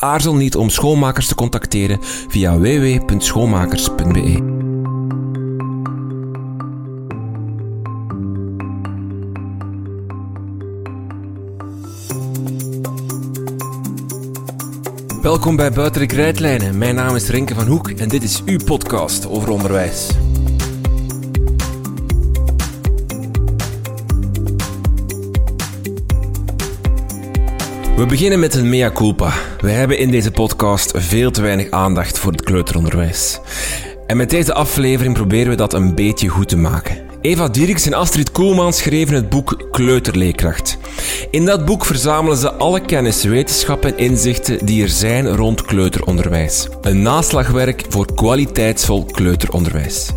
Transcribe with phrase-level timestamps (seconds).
[0.00, 1.98] Aarzel niet om schoonmakers te contacteren
[2.28, 4.58] via www.schoonmakers.be.
[15.22, 16.78] Welkom bij Buiten de Krijtlijnen.
[16.78, 20.08] Mijn naam is Renke van Hoek en dit is uw podcast over onderwijs.
[28.00, 29.32] We beginnen met een mea culpa.
[29.60, 33.40] We hebben in deze podcast veel te weinig aandacht voor het kleuteronderwijs.
[34.06, 36.96] En met deze aflevering proberen we dat een beetje goed te maken.
[37.20, 40.78] Eva Dierks en Astrid Koelman schreven het boek Kleuterleerkracht.
[41.30, 46.68] In dat boek verzamelen ze alle kennis, wetenschap en inzichten die er zijn rond kleuteronderwijs.
[46.80, 50.10] Een naslagwerk voor kwaliteitsvol kleuteronderwijs.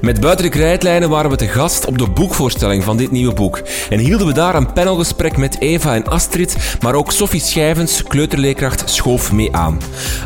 [0.00, 3.98] Met Buiten de waren we te gast op de boekvoorstelling van dit nieuwe boek en
[3.98, 9.32] hielden we daar een panelgesprek met Eva en Astrid, maar ook Sophie Schijvens, kleuterleerkracht, schoof
[9.32, 9.80] mee aan.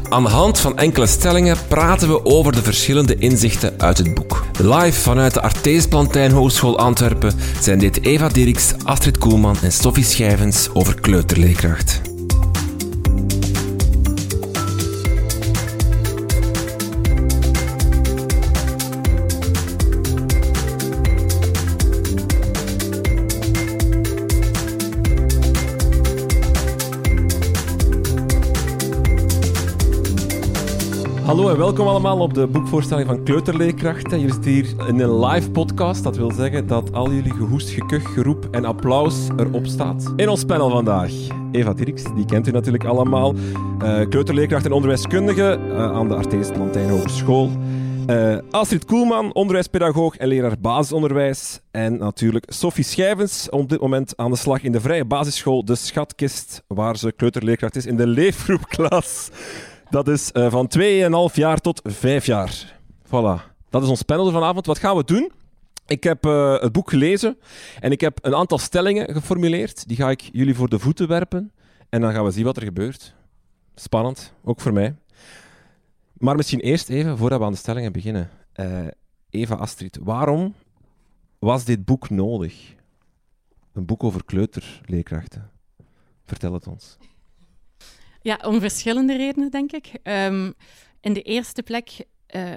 [0.08, 4.44] Aan de hand van enkele stellingen praten we over de verschillende inzichten uit het boek.
[4.58, 10.04] Live vanuit de Artees Plantijn Hogeschool Antwerpen zijn dit Eva Dirks, Astrid Koelman en Sophie
[10.04, 12.15] Schijvens over kleuterleerkracht.
[31.56, 34.20] Welkom allemaal op de boekvoorstelling van Kleuterleerkrachten.
[34.20, 36.02] Jullie zitten hier in een live podcast.
[36.02, 40.12] Dat wil zeggen dat al jullie gehoest, gekuch, geroep en applaus erop staat.
[40.16, 41.10] In ons panel vandaag
[41.52, 43.34] Eva Dirks, die kent u natuurlijk allemaal.
[43.34, 47.50] Uh, kleuterleerkracht en onderwijskundige uh, aan de Artees Plantijn Hogeschool.
[48.06, 51.60] Uh, Astrid Koelman, onderwijspedagoog en leraar basisonderwijs.
[51.70, 55.74] En natuurlijk Sophie Schijvens, op dit moment aan de slag in de vrije basisschool De
[55.74, 59.30] Schatkist, waar ze kleuterleerkracht is in de leefgroepklas.
[59.90, 60.70] Dat is uh, van
[61.30, 62.78] 2,5 jaar tot 5 jaar.
[63.06, 63.54] Voilà.
[63.70, 64.66] Dat is ons panel vanavond.
[64.66, 65.32] Wat gaan we doen?
[65.86, 67.38] Ik heb uh, het boek gelezen
[67.80, 69.88] en ik heb een aantal stellingen geformuleerd.
[69.88, 71.52] Die ga ik jullie voor de voeten werpen.
[71.88, 73.14] En dan gaan we zien wat er gebeurt.
[73.74, 74.96] Spannend, ook voor mij.
[76.12, 78.30] Maar misschien eerst even, voordat we aan de stellingen beginnen.
[78.56, 78.86] Uh,
[79.30, 80.54] Eva Astrid, waarom
[81.38, 82.74] was dit boek nodig?
[83.72, 85.50] Een boek over kleuterleerkrachten.
[86.24, 86.96] Vertel het ons.
[88.26, 89.92] Ja, om verschillende redenen, denk ik.
[90.02, 90.54] Um,
[91.00, 92.04] in de eerste plek
[92.36, 92.52] uh,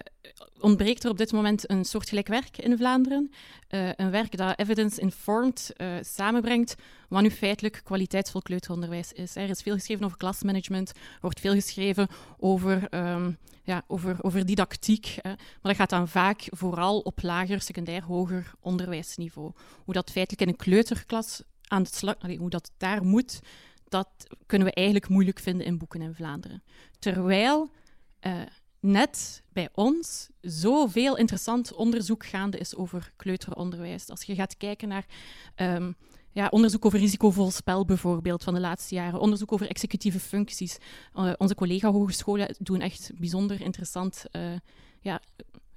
[0.59, 3.31] ontbreekt er op dit moment een soortgelijk werk in Vlaanderen.
[3.69, 6.75] Uh, een werk dat evidence-informed uh, samenbrengt
[7.09, 9.35] wat nu feitelijk kwaliteitsvol kleuteronderwijs is.
[9.35, 12.07] Er is veel geschreven over klasmanagement, er wordt veel geschreven
[12.37, 15.29] over, um, ja, over, over didactiek, hè.
[15.29, 19.51] maar dat gaat dan vaak vooral op lager, secundair, hoger onderwijsniveau.
[19.85, 23.39] Hoe dat feitelijk in een kleuterklas aan het slag, hoe dat daar moet,
[23.89, 24.09] dat
[24.45, 26.63] kunnen we eigenlijk moeilijk vinden in boeken in Vlaanderen.
[26.99, 27.69] Terwijl
[28.21, 28.41] uh,
[28.79, 34.09] net bij ons zoveel interessant onderzoek gaande is over kleuteronderwijs.
[34.09, 35.05] Als je gaat kijken naar
[35.55, 35.95] um,
[36.31, 40.77] ja, onderzoek over risicovol spel bijvoorbeeld van de laatste jaren, onderzoek over executieve functies.
[41.15, 44.41] Uh, onze collega-hogescholen doen echt bijzonder interessant uh,
[45.01, 45.21] ja,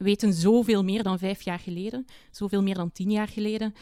[0.03, 3.75] weten zoveel meer dan vijf jaar geleden, zoveel meer dan tien jaar geleden.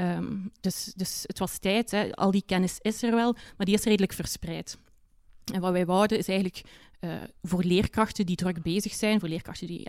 [0.00, 2.14] Um, dus, dus het was tijd, hè.
[2.14, 4.78] al die kennis is er wel, maar die is redelijk verspreid.
[5.52, 6.62] En wat wij wouden is eigenlijk
[7.00, 9.88] uh, voor leerkrachten die druk bezig zijn, voor leerkrachten die...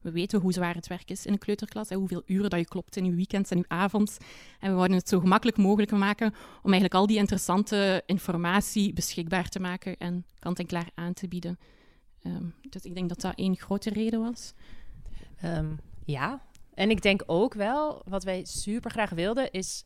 [0.00, 2.64] We weten hoe zwaar het werk is in een kleuterklas, hè, hoeveel uren dat je
[2.66, 4.16] klopt in je weekends en je avonds.
[4.60, 6.26] En we wouden het zo gemakkelijk mogelijk maken
[6.62, 11.58] om eigenlijk al die interessante informatie beschikbaar te maken en kant-en-klaar aan te bieden.
[12.26, 14.52] Um, dus ik denk dat dat één grote reden was.
[15.44, 16.42] Um, ja,
[16.74, 19.84] en ik denk ook wel, wat wij super graag wilden, is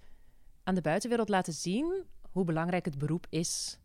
[0.64, 3.78] aan de buitenwereld laten zien hoe belangrijk het beroep is.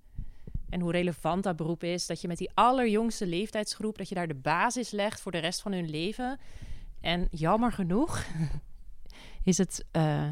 [0.70, 2.08] En hoe relevant dat beroep is.
[2.08, 5.62] Dat je met die allerjongste leeftijdsgroep, dat je daar de basis legt voor de rest
[5.62, 6.40] van hun leven.
[7.02, 8.26] En jammer genoeg
[9.44, 10.28] is het uh,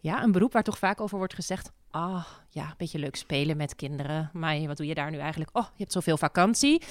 [0.00, 1.72] ja, een beroep waar toch vaak over wordt gezegd...
[1.90, 4.30] ah, ja, een beetje leuk spelen met kinderen.
[4.32, 5.56] Maar wat doe je daar nu eigenlijk?
[5.56, 6.82] Oh, je hebt zoveel vakantie.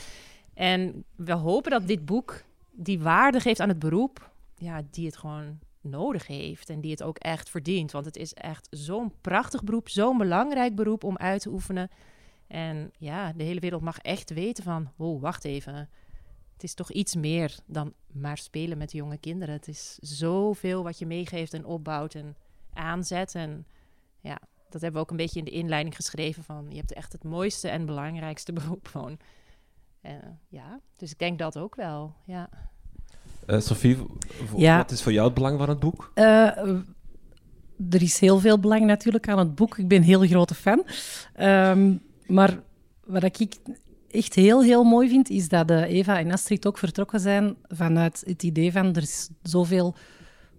[0.54, 2.44] En we hopen dat dit boek
[2.76, 7.04] die waarde geeft aan het beroep, ja, die het gewoon nodig heeft en die het
[7.04, 7.92] ook echt verdient.
[7.92, 11.90] Want het is echt zo'n prachtig beroep, zo'n belangrijk beroep om uit te oefenen.
[12.48, 15.90] En ja, de hele wereld mag echt weten van, oh, wacht even.
[16.54, 19.56] het is toch iets meer dan maar spelen met jonge kinderen.
[19.56, 22.36] Het is zoveel wat je meegeeft en opbouwt en
[22.74, 23.36] aanzet.
[23.36, 23.66] En
[24.20, 24.40] ja,
[24.70, 26.66] dat hebben we ook een beetje in de inleiding geschreven van...
[26.70, 29.20] je hebt echt het mooiste en belangrijkste beroep gewoon.
[30.06, 30.12] Uh,
[30.48, 32.50] ja, dus ik denk dat ook wel, ja.
[33.48, 33.98] Uh, Sophie,
[34.58, 34.78] ja.
[34.78, 36.12] wat is voor jou het belang van het boek?
[36.16, 36.58] Uh,
[37.90, 39.78] er is heel veel belang natuurlijk aan het boek.
[39.78, 40.86] Ik ben een heel grote fan.
[41.40, 42.60] Um, maar
[43.06, 43.56] wat ik
[44.12, 48.44] echt heel, heel mooi vind, is dat Eva en Astrid ook vertrokken zijn vanuit het
[48.44, 49.96] idee van er is zoveel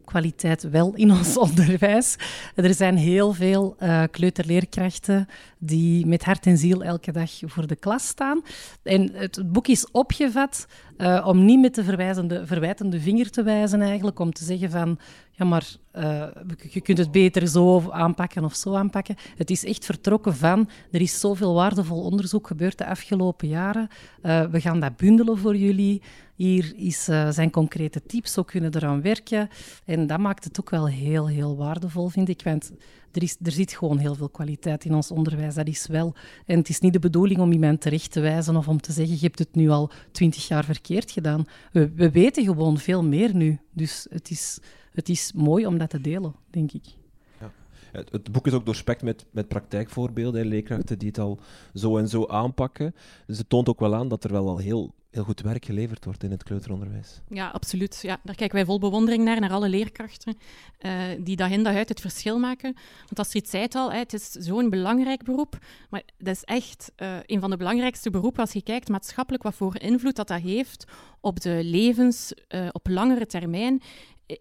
[0.07, 2.17] kwaliteit wel in ons onderwijs.
[2.55, 7.77] Er zijn heel veel uh, kleuterleerkrachten die met hart en ziel elke dag voor de
[7.77, 8.43] klas staan.
[8.83, 10.67] En het boek is opgevat
[10.99, 14.99] uh, om niet met de verwijzende, verwijtende vinger te wijzen, eigenlijk, om te zeggen van
[15.37, 16.27] ja, maar uh,
[16.71, 19.17] je kunt het beter zo aanpakken of zo aanpakken.
[19.37, 23.89] Het is echt vertrokken van, er is zoveel waardevol onderzoek gebeurd de afgelopen jaren.
[24.23, 26.03] Uh, we gaan dat bundelen voor jullie.
[26.35, 29.49] Hier is, uh, zijn concrete tips, zo kunnen eraan werken.
[29.85, 32.43] En dat maakt het ook wel heel, heel waardevol, vind ik.
[32.45, 32.73] Want
[33.13, 35.55] er, is, er zit gewoon heel veel kwaliteit in ons onderwijs.
[35.55, 36.15] Dat is wel.
[36.47, 39.15] En het is niet de bedoeling om iemand terecht te wijzen of om te zeggen:
[39.15, 41.45] je hebt het nu al twintig jaar verkeerd gedaan.
[41.73, 43.59] We weten gewoon veel meer nu.
[43.73, 44.59] Dus het is,
[44.97, 46.85] het is mooi om dat te delen, denk ik.
[47.41, 47.53] Ja.
[47.93, 51.39] Het, boek is ook doorspekt met, met praktijkvoorbeelden en leerkrachten die het al
[51.75, 52.95] zo en zo aanpakken.
[53.27, 56.05] Dus het toont ook wel aan dat er wel al heel heel goed werk geleverd
[56.05, 57.21] wordt in het kleuteronderwijs.
[57.29, 57.99] Ja, absoluut.
[58.03, 60.37] Ja, daar kijken wij vol bewondering naar, naar alle leerkrachten
[60.81, 62.75] uh, die dag in dag uit het verschil maken.
[62.99, 65.59] Want als iets zei het al, hè, het is zo'n belangrijk beroep,
[65.91, 69.55] maar dat is echt uh, een van de belangrijkste beroepen als je kijkt maatschappelijk wat
[69.55, 70.85] voor invloed dat dat heeft
[71.21, 73.83] op de levens uh, op langere termijn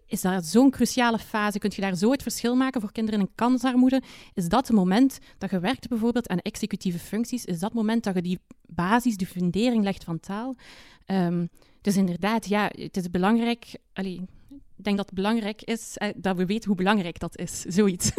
[0.06, 1.58] is dat zo'n cruciale fase?
[1.58, 4.02] Kun je daar zo het verschil maken voor kinderen in kansarmoede?
[4.34, 7.44] Is dat het moment dat je werkt bijvoorbeeld aan executieve functies?
[7.44, 10.54] Is dat het moment dat je die basis, die fundering legt van taal?
[11.06, 11.48] Um,
[11.80, 13.66] dus inderdaad, ja, het is belangrijk.
[14.76, 18.10] Ik denk dat het belangrijk is eh, dat we weten hoe belangrijk dat is, zoiets.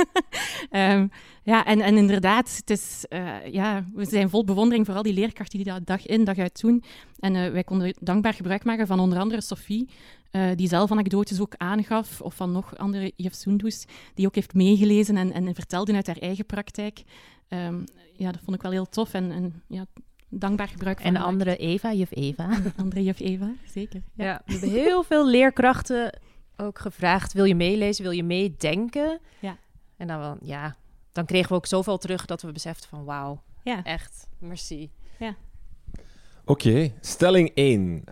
[0.71, 1.11] um,
[1.43, 5.13] ja, en, en inderdaad, het is, uh, ja, we zijn vol bewondering voor al die
[5.13, 6.83] leerkrachten die dat dag in, dag uit doen.
[7.19, 9.89] En uh, wij konden dankbaar gebruik maken van onder andere Sophie,
[10.31, 14.53] uh, die zelf anekdotes ook aangaf, of van nog andere juf Soendus, die ook heeft
[14.53, 17.03] meegelezen en, en vertelde uit haar eigen praktijk.
[17.49, 17.83] Um,
[18.13, 19.85] ja, dat vond ik wel heel tof en, en ja,
[20.29, 21.07] dankbaar gebruik van.
[21.07, 22.47] En de andere Eva, juf Eva.
[22.59, 24.01] De andere juf Eva, zeker.
[24.13, 24.25] Ja.
[24.25, 24.41] ja.
[24.45, 26.19] we hebben heel veel leerkrachten
[26.57, 29.19] ook gevraagd, wil je meelezen, wil je meedenken?
[29.39, 29.57] Ja.
[29.97, 30.75] En dan, wel, ja,
[31.11, 33.83] dan kregen we ook zoveel terug dat we beseften van wauw, ja.
[33.83, 34.89] echt, merci.
[35.19, 35.35] Ja.
[36.45, 38.03] Oké, okay, stelling 1.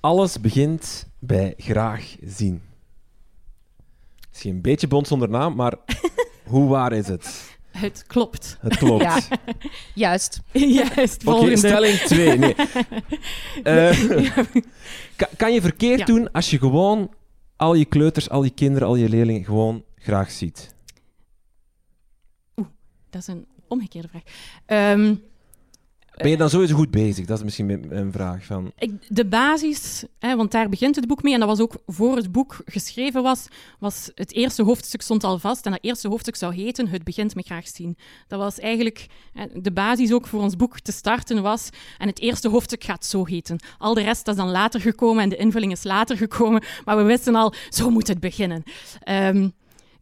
[0.00, 2.62] Alles begint bij graag zien.
[4.28, 5.74] Misschien een beetje bond zonder naam, maar
[6.52, 7.56] hoe waar is het?
[7.76, 8.56] Het klopt.
[8.60, 9.02] Het klopt.
[9.02, 9.20] Ja.
[9.94, 10.40] Juist.
[10.52, 11.26] Juist.
[11.26, 12.38] Oké, okay, stelling 2.
[12.38, 12.54] Nee.
[13.64, 14.36] Uh,
[15.16, 16.04] kan, kan, je verkeerd ja.
[16.04, 17.10] doen als je gewoon
[17.56, 20.74] al je kleuters, al je kinderen, al je leerlingen gewoon graag ziet?
[22.56, 22.68] Oeh,
[23.10, 24.22] dat is een omgekeerde vraag.
[24.92, 25.22] Um,
[26.16, 27.26] ben je dan sowieso goed bezig?
[27.26, 28.44] Dat is misschien een vraag.
[28.44, 28.72] Van...
[29.08, 32.32] de basis, hè, want daar begint het boek mee, en dat was ook voor het
[32.32, 33.46] boek geschreven was,
[33.78, 35.66] was het eerste hoofdstuk stond al vast.
[35.66, 37.96] En dat eerste hoofdstuk zou heten Het begint met graag zien.
[38.28, 39.06] Dat was eigenlijk
[39.54, 41.68] de basis ook voor ons boek te starten was.
[41.98, 43.58] En het eerste hoofdstuk gaat zo heten.
[43.78, 46.62] Al de rest is dan later gekomen en de invulling is later gekomen.
[46.84, 48.62] Maar we wisten al, zo moet het beginnen.
[49.08, 49.52] Um,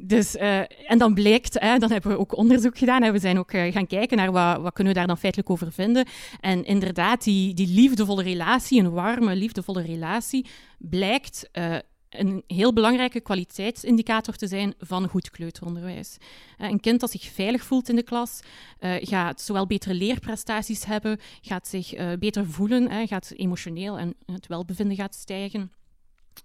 [0.07, 0.59] dus, uh,
[0.91, 3.73] en dan blijkt, hè, dan hebben we ook onderzoek gedaan en we zijn ook uh,
[3.73, 6.07] gaan kijken naar wat, wat kunnen we daar dan feitelijk over vinden.
[6.41, 10.47] En inderdaad, die, die liefdevolle relatie, een warme, liefdevolle relatie,
[10.79, 11.77] blijkt uh,
[12.09, 16.17] een heel belangrijke kwaliteitsindicator te zijn van goed kleuteronderwijs.
[16.59, 18.41] Een kind dat zich veilig voelt in de klas,
[18.81, 25.15] gaat zowel betere leerprestaties hebben, gaat zich beter voelen, gaat emotioneel en het welbevinden gaat
[25.15, 25.73] stijgen.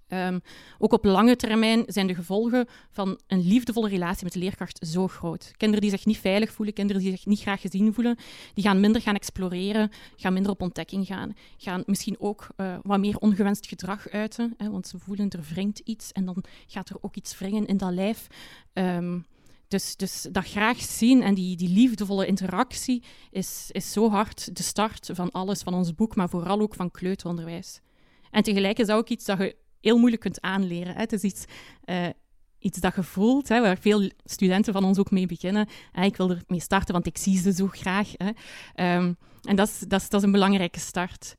[0.08, 0.42] Um,
[0.78, 5.08] ook op lange termijn zijn de gevolgen van een liefdevolle relatie met de leerkracht zo
[5.08, 5.52] groot.
[5.58, 8.18] Kinderen die zich niet veilig voelen, kinderen die zich niet graag gezien voelen,
[8.54, 13.00] die gaan minder gaan exploreren, gaan minder op ontdekking gaan, gaan misschien ook uh, wat
[13.00, 16.98] meer ongewenst gedrag uiten, hè, want ze voelen er wringt iets en dan gaat er
[17.02, 18.28] ook iets wringen in dat lijf.
[18.74, 19.26] Um,
[19.68, 24.64] dus, dus dat graag zien en die, die liefdevolle interactie is, is zo hard de
[24.64, 27.80] start van alles, van ons boek, maar vooral ook van kleuteronderwijs.
[28.32, 30.94] En tegelijk is dat ook iets dat je heel moeilijk kunt aanleren.
[30.94, 31.00] Hè.
[31.00, 31.46] Het is iets,
[31.86, 32.08] uh,
[32.60, 35.68] iets dat je voelt, hè, waar veel studenten van ons ook mee beginnen.
[35.92, 36.04] Hè.
[36.04, 38.12] Ik wil ermee starten, want ik zie ze zo graag.
[38.14, 38.28] Hè.
[38.98, 41.36] Um, en dat is, dat, is, dat is een belangrijke start.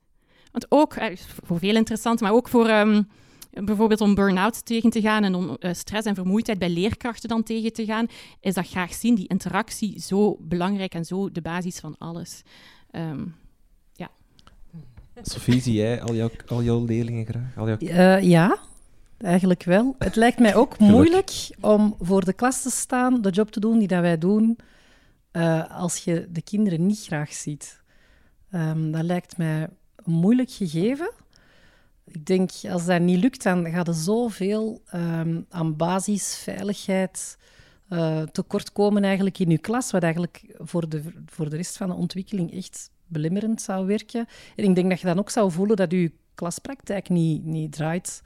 [0.52, 2.70] Want ook, uh, voor veel interessant, maar ook voor...
[2.70, 3.08] Um,
[3.50, 7.42] bijvoorbeeld om burn-out tegen te gaan en om uh, stress en vermoeidheid bij leerkrachten dan
[7.42, 8.06] tegen te gaan,
[8.40, 12.42] is dat graag zien, die interactie, zo belangrijk en zo de basis van alles.
[12.92, 13.34] Um,
[15.22, 17.56] Sophie, zie jij al jouw, al jouw leerlingen graag?
[17.56, 17.76] Al jouw...
[17.76, 18.58] Eh, ja,
[19.18, 19.94] eigenlijk wel.
[19.98, 23.78] Het lijkt mij ook moeilijk om voor de klas te staan, de job te doen
[23.78, 24.58] die dat wij doen,
[25.30, 27.82] eh, als je de kinderen niet graag ziet.
[28.50, 29.62] Ehm, dat lijkt mij
[29.96, 31.10] een moeilijk gegeven.
[32.04, 37.38] Ik denk, als dat niet lukt, dan gaat er zoveel um, aan basisveiligheid
[37.90, 41.94] uh, tekortkomen eigenlijk in je klas, wat eigenlijk voor de, voor de rest van de
[41.94, 44.26] ontwikkeling echt belemmerend zou werken.
[44.56, 48.22] En ik denk dat je dan ook zou voelen dat je klaspraktijk niet, niet draait,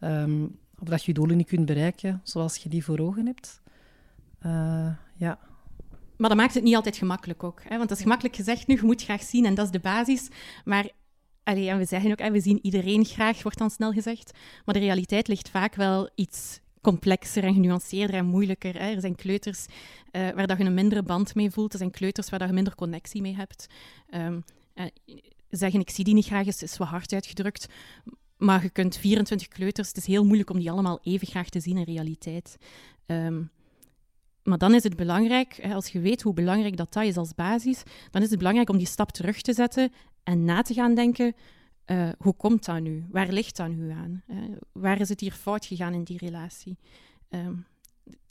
[0.00, 3.60] um, of dat je je doelen niet kunt bereiken zoals je die voor ogen hebt.
[4.46, 5.38] Uh, ja.
[6.16, 7.62] Maar dat maakt het niet altijd gemakkelijk ook.
[7.62, 7.76] Hè?
[7.76, 10.28] Want dat is gemakkelijk gezegd nu, je moet graag zien en dat is de basis.
[10.64, 10.90] Maar
[11.42, 14.38] allee, en we zeggen ook, hè, we zien iedereen graag, wordt dan snel gezegd.
[14.64, 18.74] Maar de realiteit ligt vaak wel iets complexer en genuanceerder en moeilijker.
[18.74, 18.90] Hè.
[18.90, 21.72] Er zijn kleuters uh, waar dat je een mindere band mee voelt.
[21.72, 23.66] Er zijn kleuters waar dat je minder connectie mee hebt.
[24.14, 24.84] Um, uh,
[25.50, 27.68] zeggen ik zie die niet graag is, wat hard uitgedrukt.
[28.36, 31.60] Maar je kunt 24 kleuters, het is heel moeilijk om die allemaal even graag te
[31.60, 32.56] zien in realiteit.
[33.06, 33.50] Um,
[34.42, 37.82] maar dan is het belangrijk, als je weet hoe belangrijk dat, dat is als basis,
[38.10, 41.34] dan is het belangrijk om die stap terug te zetten en na te gaan denken,
[41.86, 43.06] uh, hoe komt dat nu?
[43.10, 44.22] Waar ligt dat nu aan?
[44.28, 44.36] Uh,
[44.72, 46.78] waar is het hier fout gegaan in die relatie?
[47.30, 47.66] Um,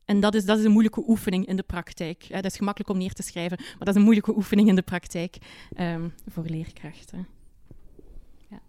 [0.06, 2.24] en dat is, dat is een moeilijke oefening in de praktijk.
[2.24, 2.36] Hè.
[2.36, 4.82] Dat is gemakkelijk om neer te schrijven, maar dat is een moeilijke oefening in de
[4.82, 5.38] praktijk
[5.80, 7.28] um, voor leerkrachten.
[8.50, 8.62] Ja.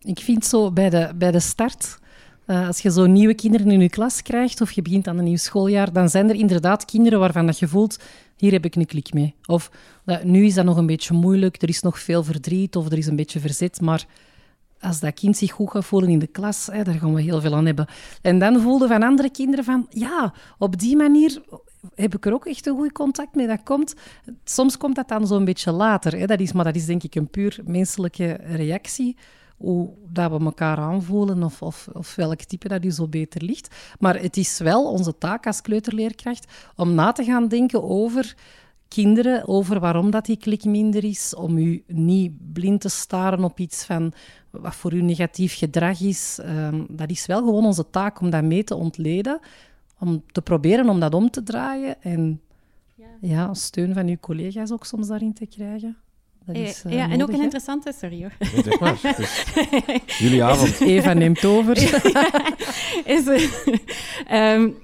[0.00, 1.98] Ik vind zo bij de, bij de start
[2.46, 5.36] als je zo nieuwe kinderen in je klas krijgt of je begint aan een nieuw
[5.36, 8.02] schooljaar, dan zijn er inderdaad kinderen waarvan dat je voelt,
[8.36, 9.34] hier heb ik een klik mee.
[9.46, 9.70] Of
[10.22, 13.06] nu is dat nog een beetje moeilijk, er is nog veel verdriet of er is
[13.06, 14.06] een beetje verzet, maar
[14.80, 17.40] als dat kind zich goed gaat voelen in de klas, hè, daar gaan we heel
[17.40, 17.86] veel aan hebben.
[18.22, 21.42] En dan voelden van andere kinderen van, ja, op die manier
[21.94, 23.46] heb ik er ook echt een goed contact mee.
[23.46, 23.94] Dat komt,
[24.44, 26.18] soms komt dat dan zo'n beetje later.
[26.18, 26.26] Hè.
[26.26, 29.16] Dat is, maar dat is denk ik een puur menselijke reactie
[29.56, 33.74] hoe dat we elkaar aanvoelen of, of, of welk type dat u zo beter ligt.
[33.98, 38.36] Maar het is wel onze taak als kleuterleerkracht om na te gaan denken over
[38.88, 43.58] kinderen, over waarom dat die klik minder is, om u niet blind te staren op
[43.58, 44.12] iets van
[44.50, 46.38] wat voor u negatief gedrag is.
[46.42, 49.40] Um, dat is wel gewoon onze taak om dat mee te ontleden,
[49.98, 52.40] om te proberen om dat om te draaien en
[52.94, 53.06] ja.
[53.20, 55.96] ja steun van uw collega's ook soms daarin te krijgen.
[56.46, 58.32] Dat is, uh, ja, en ook een interessante, sorry hoor.
[58.38, 58.98] Nee, zeg maar.
[60.18, 60.80] jullie avond.
[60.80, 61.76] Eva neemt over.
[63.16, 63.26] is,
[64.32, 64.76] um,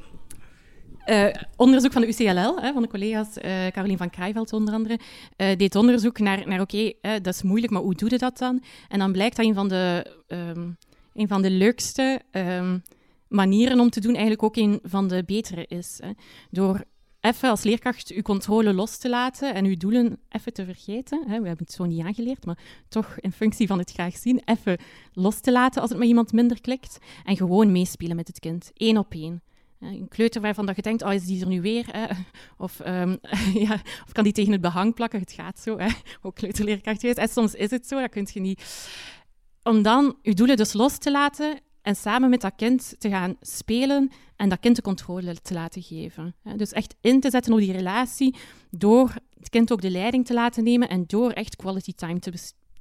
[1.06, 1.26] uh,
[1.56, 4.98] onderzoek van de UCLL, hè, van de collega's, uh, Carolien van Krijveld onder andere,
[5.36, 8.38] uh, deed onderzoek naar, naar oké, okay, dat is moeilijk, maar hoe doe je dat
[8.38, 8.62] dan?
[8.88, 10.76] En dan blijkt dat een van de, um,
[11.14, 12.82] een van de leukste um,
[13.28, 15.98] manieren om te doen eigenlijk ook een van de betere is.
[16.02, 16.10] Hè.
[16.50, 16.84] Door
[17.20, 21.18] even als leerkracht uw controle los te laten en uw doelen even te vergeten.
[21.18, 21.40] Hè.
[21.40, 22.58] We hebben het zo niet aangeleerd, maar
[22.88, 24.78] toch in functie van het graag zien, even
[25.12, 28.70] los te laten als het met iemand minder klikt en gewoon meespelen met het kind,
[28.74, 29.42] één op één.
[29.80, 31.86] Een kleuter waarvan dat je denkt, oh, is die er nu weer?
[31.90, 32.06] Hè?
[32.64, 33.18] Of, um,
[33.66, 33.72] ja,
[34.06, 35.20] of kan die tegen het behang plakken?
[35.20, 35.88] Het gaat zo, hè?
[36.22, 37.04] ook kleuterleerkracht.
[37.04, 38.88] En soms is het zo, dat kun je niet.
[39.62, 43.36] Om dan je doelen dus los te laten en samen met dat kind te gaan
[43.40, 46.34] spelen en dat kind de controle te laten geven.
[46.56, 48.36] Dus echt in te zetten op die relatie
[48.70, 52.18] door het kind ook de leiding te laten nemen en door echt quality time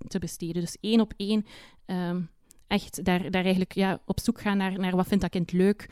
[0.07, 0.61] te, besteden.
[0.61, 1.45] Dus één op één
[1.85, 2.29] um,
[2.69, 5.89] echt daar, daar eigenlijk ja, op zoek gaan naar, naar wat vindt dat kind leuk.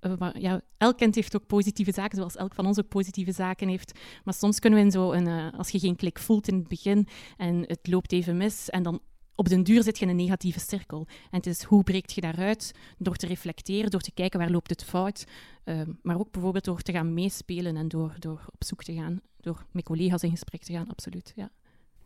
[0.00, 3.68] Uh, ja, elk kind heeft ook positieve zaken, zoals elk van ons ook positieve zaken
[3.68, 3.98] heeft.
[4.24, 6.68] Maar soms kunnen we in zo een, uh, als je geen klik voelt in het
[6.68, 9.00] begin en het loopt even mis en dan
[9.40, 11.06] op den duur zit je in een negatieve cirkel.
[11.08, 12.72] En het is hoe breekt je daaruit?
[12.98, 15.26] Door te reflecteren, door te kijken waar loopt het fout.
[15.64, 19.20] Uh, maar ook bijvoorbeeld door te gaan meespelen en door, door op zoek te gaan.
[19.40, 21.32] Door met collega's in gesprek te gaan, absoluut.
[21.36, 21.50] Ja.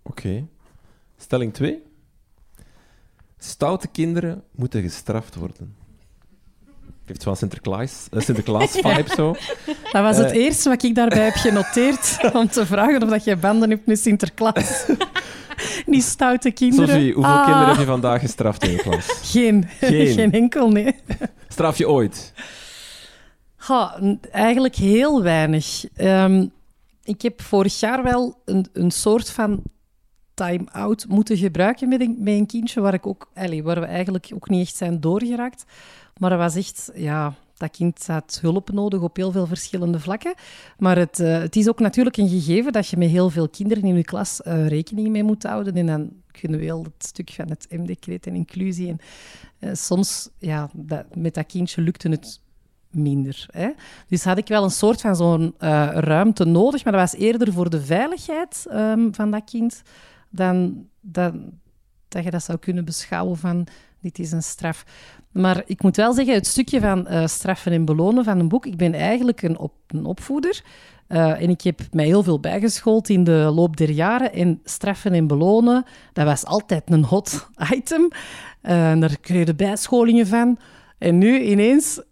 [0.02, 0.20] Oké.
[0.20, 0.46] Okay.
[1.16, 1.82] Stelling 2.
[3.38, 5.76] Stoute kinderen moeten gestraft worden.
[7.04, 9.36] Heeft wel Sinterklaas, uh, Sinterklaas vibe zo.
[9.92, 13.24] Dat was het uh, eerste wat ik daarbij heb genoteerd, om te vragen of dat
[13.24, 14.86] je banden hebt met Sinterklaas.
[15.86, 16.88] Die stoute kinderen.
[16.88, 17.44] Sophie, hoeveel ah.
[17.44, 19.06] kinderen heb je vandaag gestraft in je klas?
[19.32, 19.68] Geen.
[19.80, 20.94] Geen, Geen enkel, nee.
[21.48, 22.32] Straf je ooit?
[23.56, 23.98] Ha,
[24.30, 25.84] eigenlijk heel weinig.
[25.96, 26.52] Um,
[27.04, 29.62] ik heb vorig jaar wel een, een soort van
[30.34, 34.30] time-out moeten gebruiken met een, met een kindje waar, ik ook, allez, waar we eigenlijk
[34.34, 35.64] ook niet echt zijn doorgeraakt.
[36.18, 40.34] Maar dat was echt, ja, dat kind had hulp nodig op heel veel verschillende vlakken.
[40.78, 43.84] Maar het, uh, het is ook natuurlijk een gegeven dat je met heel veel kinderen
[43.84, 45.74] in je klas uh, rekening mee moet houden.
[45.74, 48.88] En dan kunnen we heel het stuk van het M-decreet en inclusie.
[48.88, 48.98] En
[49.60, 50.70] uh, soms, ja,
[51.14, 52.40] met dat kindje lukte het
[52.90, 53.46] minder.
[53.50, 53.70] Hè?
[54.08, 57.70] Dus had ik wel een soort van zo'n ruimte nodig, maar dat was eerder voor
[57.70, 59.82] de veiligheid um, van dat kind
[60.30, 61.52] dan, dan
[62.08, 63.66] dat je dat zou kunnen beschouwen van
[64.00, 64.84] dit is een straf.
[65.34, 68.66] Maar ik moet wel zeggen, het stukje van uh, straffen en belonen van een boek,
[68.66, 70.62] ik ben eigenlijk een, op, een opvoeder.
[71.08, 74.32] Uh, en ik heb mij heel veel bijgeschoold in de loop der jaren.
[74.32, 78.02] En straffen en belonen, dat was altijd een hot item.
[78.02, 80.58] Uh, daar kreeg je bijscholingen van.
[80.98, 82.02] En nu ineens,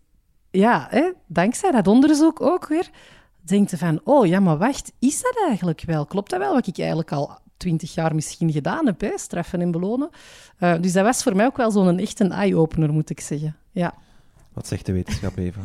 [0.51, 0.91] ja,
[1.27, 2.91] dankzij dat onderzoek ook weer,
[3.41, 6.07] denkt je van, oh ja, maar wacht, is dat eigenlijk wel?
[6.07, 9.19] Klopt dat wel wat ik eigenlijk al twintig jaar misschien gedaan heb, hè?
[9.19, 10.11] straffen en belonen?
[10.61, 13.57] Uh, dus dat was voor mij ook wel zo'n echt een eye-opener, moet ik zeggen.
[13.71, 13.95] Ja.
[14.53, 15.61] Wat zegt de wetenschap, Eva?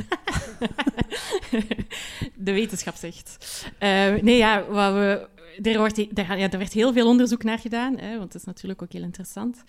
[2.48, 3.38] de wetenschap zegt.
[3.80, 5.28] Uh, nee, ja, wat we,
[5.62, 8.48] er, wordt, er, ja, er werd heel veel onderzoek naar gedaan, hè, want dat is
[8.48, 9.64] natuurlijk ook heel interessant.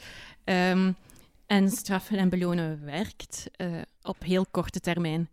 [0.44, 0.96] Um,
[1.46, 5.28] en straffen en belonen werkt uh, op heel korte termijn.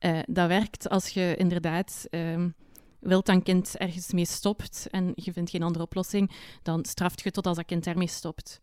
[0.00, 2.54] Uh, dat werkt als je inderdaad um,
[3.00, 6.30] wilt dat een kind ergens mee stopt en je vindt geen andere oplossing,
[6.62, 8.60] dan straft je tot als dat kind ermee stopt.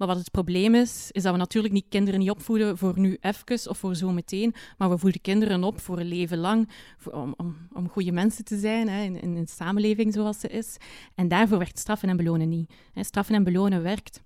[0.00, 3.18] Maar wat het probleem is, is dat we natuurlijk niet kinderen niet opvoeden voor nu
[3.20, 6.68] even of voor zo meteen, maar we voeden kinderen op voor een leven lang,
[7.12, 10.76] om, om, om goede mensen te zijn hè, in, in, een samenleving zoals ze is.
[11.14, 12.72] En daarvoor werkt straffen en belonen niet.
[12.94, 14.20] Straffen en belonen werkt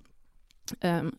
[0.80, 1.10] um,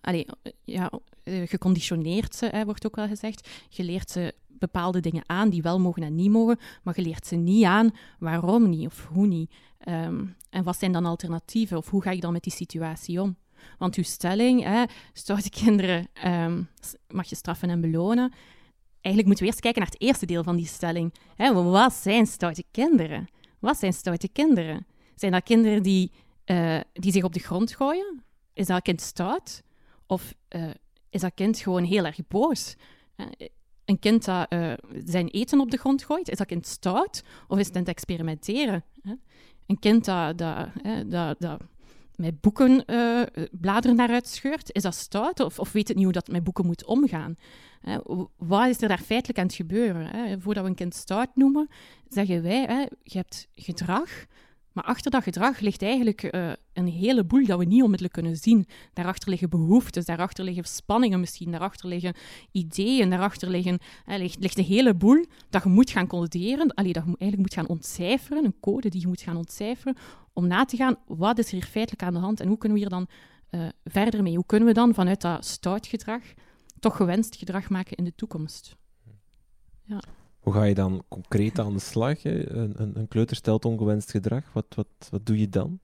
[0.63, 0.91] ja,
[1.23, 3.49] uh, geconditioneerd ze, hè, wordt ook wel gezegd.
[3.69, 7.27] Je leert ze bepaalde dingen aan die wel mogen en niet mogen, maar je leert
[7.27, 9.51] ze niet aan waarom niet of hoe niet.
[9.87, 13.35] Um, en wat zijn dan alternatieven of hoe ga je dan met die situatie om?
[13.77, 16.69] Want uw stelling, stoute kinderen um,
[17.07, 18.33] mag je straffen en belonen.
[19.01, 21.13] Eigenlijk moeten we eerst kijken naar het eerste deel van die stelling.
[21.35, 23.27] Hè, wat zijn stoute kinderen?
[23.59, 24.85] Wat zijn stoute kinderen?
[25.15, 26.11] Zijn dat kinderen die,
[26.45, 28.25] uh, die zich op de grond gooien?
[28.55, 29.63] Is dat kind stout?
[30.07, 30.69] Of uh,
[31.09, 32.75] is dat kind gewoon heel erg boos?
[33.85, 34.74] Een kind dat uh,
[35.05, 37.24] zijn eten op de grond gooit, is dat kind stout?
[37.47, 38.83] Of is het aan het experimenteren?
[39.65, 40.67] Een kind dat, dat,
[41.07, 41.62] dat, dat
[42.15, 43.21] met boeken uh,
[43.51, 45.39] bladeren naar uitscheurt, is dat stout?
[45.39, 47.35] Of, of weet het niet hoe dat met boeken moet omgaan?
[48.38, 50.41] wat is er daar feitelijk aan het gebeuren?
[50.41, 51.68] Voordat we een kind stout noemen,
[52.09, 54.25] zeggen wij, je hebt gedrag
[54.75, 58.68] maar achter dat gedrag ligt eigenlijk uh, een heleboel dat we niet onmiddellijk kunnen zien.
[58.94, 62.14] Daarachter liggen behoeftes, daarachter liggen spanningen misschien, daarachter liggen
[62.51, 67.03] ideeën, daarachter liggen, uh, ligt, ligt een heleboel dat je moet gaan coderen, allee, dat
[67.03, 69.98] je eigenlijk moet gaan ontcijferen, een code die je moet gaan ontcijferen,
[70.33, 72.77] om na te gaan wat is er hier feitelijk aan de hand en hoe kunnen
[72.77, 73.07] we hier dan
[73.51, 74.35] uh, verder mee?
[74.35, 76.22] Hoe kunnen we dan vanuit dat stout gedrag
[76.79, 78.75] toch gewenst gedrag maken in de toekomst?
[79.83, 80.00] Ja.
[80.46, 82.24] Hoe ga je dan concreet aan de slag?
[82.24, 84.44] Een, een, een, kleuter stelt ongewenst gedrag.
[84.53, 85.79] Wat, wat, wat doe je dan?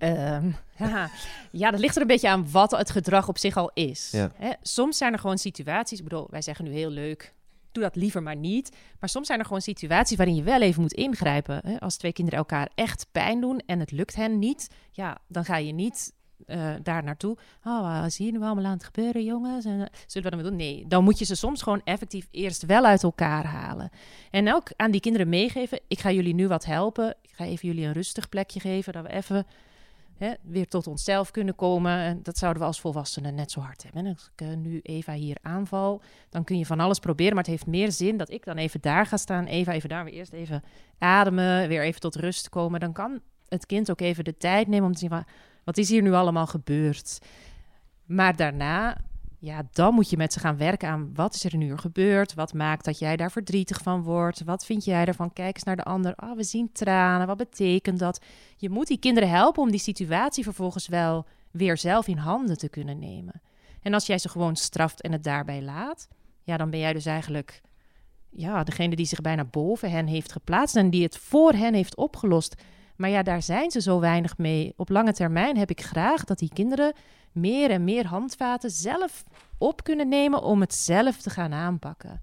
[0.00, 1.10] Um, ja.
[1.50, 4.12] ja, dat ligt er een beetje aan wat het gedrag op zich al is.
[4.34, 4.52] Hè?
[4.62, 7.34] Soms zijn er gewoon situaties, ik bedoel, wij zeggen nu heel leuk,
[7.72, 8.76] doe dat liever maar niet.
[9.00, 11.60] Maar soms zijn er gewoon situaties waarin je wel even moet ingrijpen.
[11.64, 11.80] Hè?
[11.80, 15.56] Als twee kinderen elkaar echt pijn doen en het lukt hen niet, ja, dan ga
[15.56, 16.12] je niet
[16.46, 17.36] uh, daar naartoe.
[17.64, 19.64] Oh, wat zie je nu allemaal aan het gebeuren, jongens?
[19.64, 20.56] En, uh, zullen we dat doen?
[20.56, 23.90] Nee, dan moet je ze soms gewoon effectief eerst wel uit elkaar halen.
[24.30, 27.14] En ook aan die kinderen meegeven, ik ga jullie nu wat helpen.
[27.22, 29.46] Ik ga even jullie een rustig plekje geven, dat we even
[30.18, 31.92] hè, weer tot onszelf kunnen komen.
[31.92, 34.06] En dat zouden we als volwassenen net zo hard hebben.
[34.06, 37.34] Als ik uh, nu Eva hier aanval, dan kun je van alles proberen.
[37.34, 39.44] Maar het heeft meer zin dat ik dan even daar ga staan.
[39.44, 40.62] Eva even daar, weer eerst even
[40.98, 42.80] ademen, weer even tot rust komen.
[42.80, 45.24] Dan kan het kind ook even de tijd nemen om te zien van
[45.68, 47.18] wat is hier nu allemaal gebeurd?
[48.06, 48.96] Maar daarna,
[49.38, 52.34] ja, dan moet je met ze gaan werken aan wat is er nu gebeurd?
[52.34, 54.42] Wat maakt dat jij daar verdrietig van wordt?
[54.44, 55.32] Wat vind jij ervan?
[55.32, 56.14] Kijk eens naar de ander.
[56.16, 57.26] Oh, we zien tranen.
[57.26, 58.24] Wat betekent dat?
[58.56, 62.68] Je moet die kinderen helpen om die situatie vervolgens wel weer zelf in handen te
[62.68, 63.40] kunnen nemen.
[63.82, 66.08] En als jij ze gewoon straft en het daarbij laat,
[66.42, 67.60] ja, dan ben jij dus eigenlijk
[68.30, 71.96] ja, degene die zich bijna boven hen heeft geplaatst en die het voor hen heeft
[71.96, 72.62] opgelost.
[72.98, 74.72] Maar ja, daar zijn ze zo weinig mee.
[74.76, 76.92] Op lange termijn heb ik graag dat die kinderen
[77.32, 79.24] meer en meer handvaten zelf
[79.58, 82.22] op kunnen nemen om het zelf te gaan aanpakken.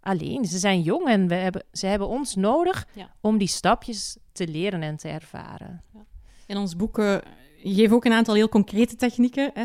[0.00, 2.86] Alleen, ze zijn jong en we hebben, ze hebben ons nodig
[3.20, 5.82] om die stapjes te leren en te ervaren.
[5.92, 6.04] Ja.
[6.46, 7.22] In ons boeken
[7.62, 9.50] je geeft ook een aantal heel concrete technieken.
[9.54, 9.64] Hè.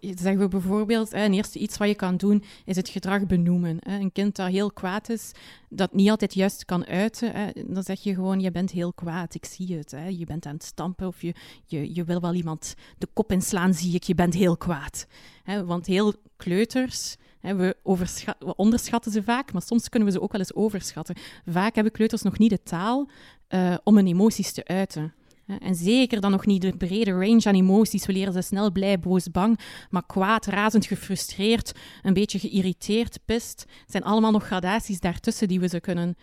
[0.00, 3.76] Zeggen we bijvoorbeeld, hè, een eerste iets wat je kan doen, is het gedrag benoemen.
[3.80, 3.98] Hè.
[3.98, 5.32] Een kind dat heel kwaad is,
[5.68, 9.34] dat niet altijd juist kan uiten, hè, dan zeg je gewoon, je bent heel kwaad,
[9.34, 9.90] ik zie het.
[9.90, 10.06] Hè.
[10.06, 13.74] Je bent aan het stampen of je, je, je wil wel iemand de kop inslaan,
[13.74, 15.06] zie ik, je bent heel kwaad.
[15.42, 15.64] Hè.
[15.64, 17.16] Want heel kleuters...
[17.40, 21.14] We, we, onderschatten ze vaak, maar soms kunnen we ze ook wel eens overschatten.
[21.46, 23.08] Vaak hebben kleuters nog niet de taal
[23.48, 25.14] uh, om hun emoties te uiten.
[25.46, 28.06] En zeker dan nog niet de brede range aan emoties.
[28.06, 33.60] We leren ze snel blij, boos, bang, maar kwaad, razend, gefrustreerd, een beetje geïrriteerd, pist.
[33.80, 36.16] Het zijn allemaal nog gradaties daartussen die we ze kunnen,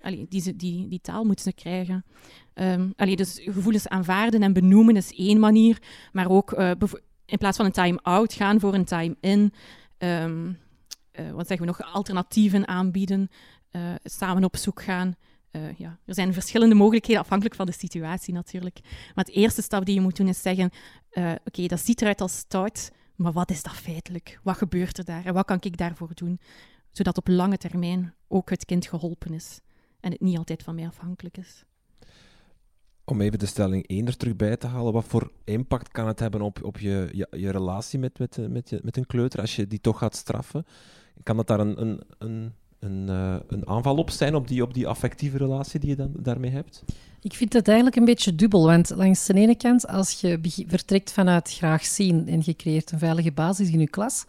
[0.00, 2.04] allee, die, ze, die, die taal moeten ze krijgen.
[2.54, 6.70] Um, dus gevoelens aanvaarden en benoemen is één manier, maar ook uh,
[7.24, 9.52] in plaats van een time-out gaan voor een time-in.
[9.98, 10.58] Um,
[11.20, 11.92] uh, wat zeggen we nog?
[11.92, 13.30] Alternatieven aanbieden,
[14.04, 15.14] samen op zoek gaan.
[15.52, 18.80] Uh, ja, er zijn verschillende mogelijkheden, afhankelijk van de situatie natuurlijk.
[19.14, 20.70] Maar de eerste stap die je moet doen is zeggen:
[21.12, 24.40] uh, Oké, dat ziet eruit als stout, maar wat is dat feitelijk?
[24.42, 26.40] Wat gebeurt er daar en wat kan ik daarvoor doen?
[26.92, 29.60] Zodat op lange termijn ook het kind geholpen is
[30.00, 31.64] en het niet altijd van mij afhankelijk is.
[33.04, 36.18] Om even de stelling 1 er terug bij te halen, wat voor impact kan het
[36.20, 39.56] hebben op, op je, je, je relatie met, met, met, je, met een kleuter als
[39.56, 40.64] je die toch gaat straffen?
[41.22, 44.74] Kan dat daar een, een, een een, uh, een aanval op zijn, op die, op
[44.74, 46.84] die affectieve relatie die je dan daarmee hebt?
[47.20, 48.66] Ik vind het eigenlijk een beetje dubbel.
[48.66, 52.98] Want langs de ene kant, als je vertrekt vanuit graag zien en je creëert een
[52.98, 54.24] veilige basis in je klas,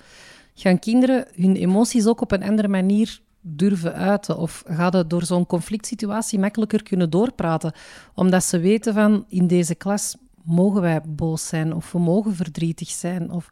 [0.54, 4.38] gaan kinderen hun emoties ook op een andere manier durven uiten?
[4.38, 7.74] Of gaan ze door zo'n conflict situatie makkelijker kunnen doorpraten?
[8.16, 12.90] Omdat ze weten van, in deze klas mogen wij boos zijn of we mogen verdrietig
[12.90, 13.32] zijn.
[13.32, 13.50] Of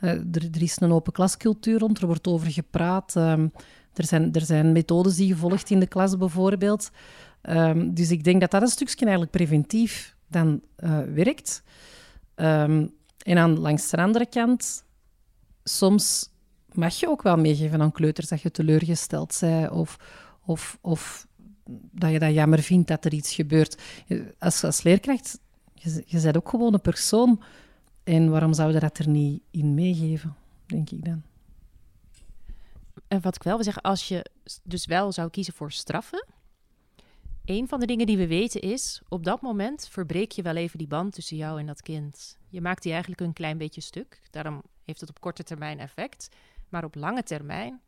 [0.00, 3.14] uh, er, is een open klascultuur rond, er wordt over gepraat.
[3.16, 3.34] Uh,
[3.94, 6.90] er zijn, er zijn methodes die gevolgd in de klas bijvoorbeeld.
[7.42, 11.62] Um, dus ik denk dat dat een stukje eigenlijk preventief dan uh, werkt.
[12.36, 14.84] Um, en aan langs de andere kant,
[15.64, 16.30] soms
[16.72, 19.98] mag je ook wel meegeven aan kleuters dat je teleurgesteld bent of,
[20.44, 21.26] of, of
[21.90, 23.82] dat je dat jammer vindt dat er iets gebeurt.
[24.38, 25.40] Als, als leerkracht,
[25.74, 27.42] je, je bent ook gewoon een persoon.
[28.04, 30.34] En waarom zou je dat er niet in meegeven,
[30.66, 31.22] denk ik dan?
[33.10, 34.30] En wat ik wel wil zeggen, als je
[34.62, 36.26] dus wel zou kiezen voor straffen.
[37.44, 40.78] Een van de dingen die we weten is, op dat moment verbreek je wel even
[40.78, 42.38] die band tussen jou en dat kind.
[42.48, 44.20] Je maakt die eigenlijk een klein beetje stuk.
[44.30, 46.28] Daarom heeft het op korte termijn effect.
[46.68, 47.80] Maar op lange termijn,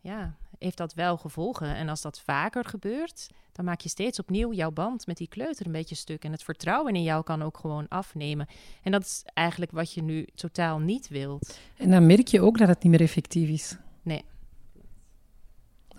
[0.00, 1.74] ja, heeft dat wel gevolgen.
[1.74, 5.66] En als dat vaker gebeurt, dan maak je steeds opnieuw jouw band met die kleuter
[5.66, 6.24] een beetje stuk.
[6.24, 8.46] En het vertrouwen in jou kan ook gewoon afnemen.
[8.82, 11.58] En dat is eigenlijk wat je nu totaal niet wilt.
[11.76, 13.76] En dan merk je ook dat het niet meer effectief is.
[14.02, 14.24] Nee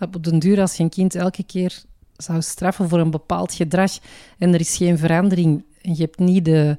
[0.02, 1.82] op den duur, als je een kind elke keer
[2.16, 3.98] zou straffen voor een bepaald gedrag
[4.38, 6.76] en er is geen verandering en je hebt niet de,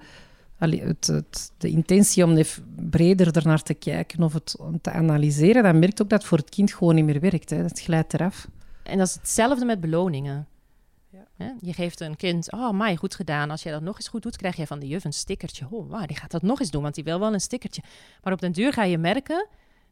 [0.58, 2.44] het, het, de intentie om
[2.90, 6.38] breder ernaar te kijken of het om te analyseren, dan merkt ook dat het voor
[6.38, 7.50] het kind gewoon niet meer werkt.
[7.50, 7.58] Hè.
[7.58, 8.48] Het glijdt eraf.
[8.84, 10.48] En dat is hetzelfde met beloningen.
[11.38, 11.56] Ja.
[11.60, 13.50] Je geeft een kind, oh, mij goed gedaan.
[13.50, 15.68] Als jij dat nog eens goed doet, krijg je van de juf een stickertje.
[15.70, 17.82] Oh, wow, die gaat dat nog eens doen, want die wil wel een stickertje.
[18.24, 19.48] Maar op den duur ga je merken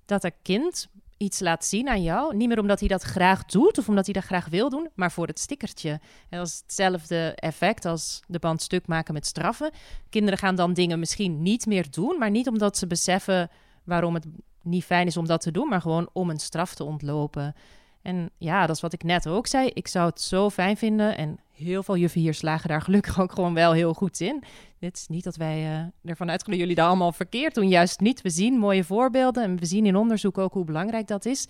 [0.06, 0.88] dat dat kind
[1.22, 2.36] iets laat zien aan jou.
[2.36, 5.12] Niet meer omdat hij dat graag doet of omdat hij dat graag wil doen, maar
[5.12, 5.90] voor het stickertje.
[6.30, 9.72] En dat is hetzelfde effect als de band stuk maken met straffen.
[10.10, 13.50] Kinderen gaan dan dingen misschien niet meer doen, maar niet omdat ze beseffen
[13.84, 14.26] waarom het
[14.64, 17.56] niet fijn is om dat te doen, maar gewoon om een straf te ontlopen.
[18.02, 19.70] En ja, dat is wat ik net ook zei.
[19.74, 21.18] Ik zou het zo fijn vinden.
[21.18, 24.44] En heel veel juffen hier slagen daar gelukkig ook gewoon wel heel goed in.
[24.80, 27.68] Dit is niet dat wij uh, ervan uitgaan jullie daar allemaal verkeerd doen.
[27.68, 28.22] Juist niet.
[28.22, 31.48] We zien mooie voorbeelden en we zien in onderzoek ook hoe belangrijk dat is.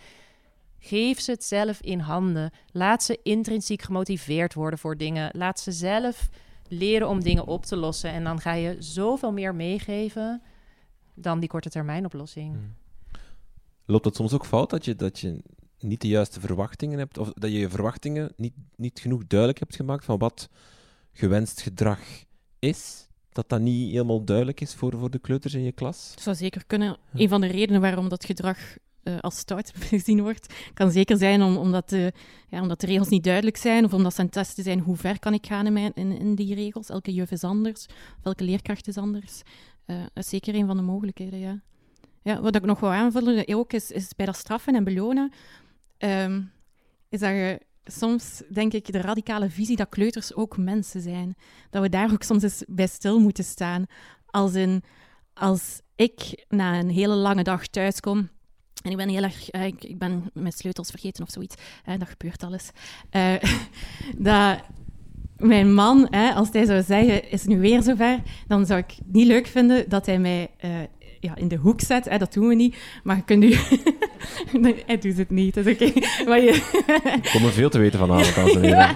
[0.79, 2.51] Geef ze het zelf in handen.
[2.71, 5.29] Laat ze intrinsiek gemotiveerd worden voor dingen.
[5.33, 6.29] Laat ze zelf
[6.67, 8.11] leren om dingen op te lossen.
[8.11, 10.41] En dan ga je zoveel meer meegeven
[11.13, 12.53] dan die korte termijn oplossing.
[12.53, 12.75] Hmm.
[13.85, 15.41] Loopt het soms ook fout dat je, dat je
[15.81, 19.75] niet de juiste verwachtingen hebt, of dat je je verwachtingen niet, niet genoeg duidelijk hebt
[19.75, 20.49] gemaakt van wat
[21.13, 21.99] gewenst gedrag
[22.59, 23.07] is?
[23.31, 26.11] Dat dat niet helemaal duidelijk is voor, voor de kleuters in je klas?
[26.13, 26.97] Dat zou zeker kunnen.
[27.13, 28.57] Een van de redenen waarom dat gedrag
[29.03, 32.13] uh, als stout gezien wordt, kan zeker zijn om, omdat, de,
[32.49, 34.95] ja, omdat de regels niet duidelijk zijn of omdat ze aan het testen zijn hoe
[34.95, 36.89] ver kan ik gaan in, mijn, in, in die regels.
[36.89, 37.85] Elke juf is anders,
[38.17, 39.41] of elke leerkracht is anders.
[39.85, 41.61] Uh, dat is zeker een van de mogelijkheden, ja.
[42.23, 45.31] Ja, wat ik nog wil aanvullen ook is, is bij dat straffen en belonen
[46.03, 46.51] um,
[47.09, 51.35] is dat je soms, denk ik, de radicale visie dat kleuters ook mensen zijn.
[51.69, 53.85] Dat we daar ook soms eens bij stil moeten staan.
[54.25, 54.83] Als, in,
[55.33, 58.29] als ik na een hele lange dag thuis kom
[58.81, 61.55] en ik ben heel erg, uh, ik, ik, ben mijn sleutels vergeten of zoiets.
[61.85, 62.69] Uh, dat gebeurt alles.
[63.11, 63.35] Uh,
[64.17, 64.59] dat
[65.37, 69.27] mijn man, als hij zou zeggen, is het nu weer zover, dan zou ik niet
[69.27, 70.49] leuk vinden dat hij mij
[71.21, 72.09] ja, in de hoek zet.
[72.09, 72.75] Hè, dat doen we niet.
[73.03, 73.57] Maar je kunt u...
[74.85, 75.91] hij doet het niet, dat is oké.
[76.21, 76.43] Okay.
[76.43, 76.53] Je...
[77.23, 78.95] Ik kom er veel te weten van aan.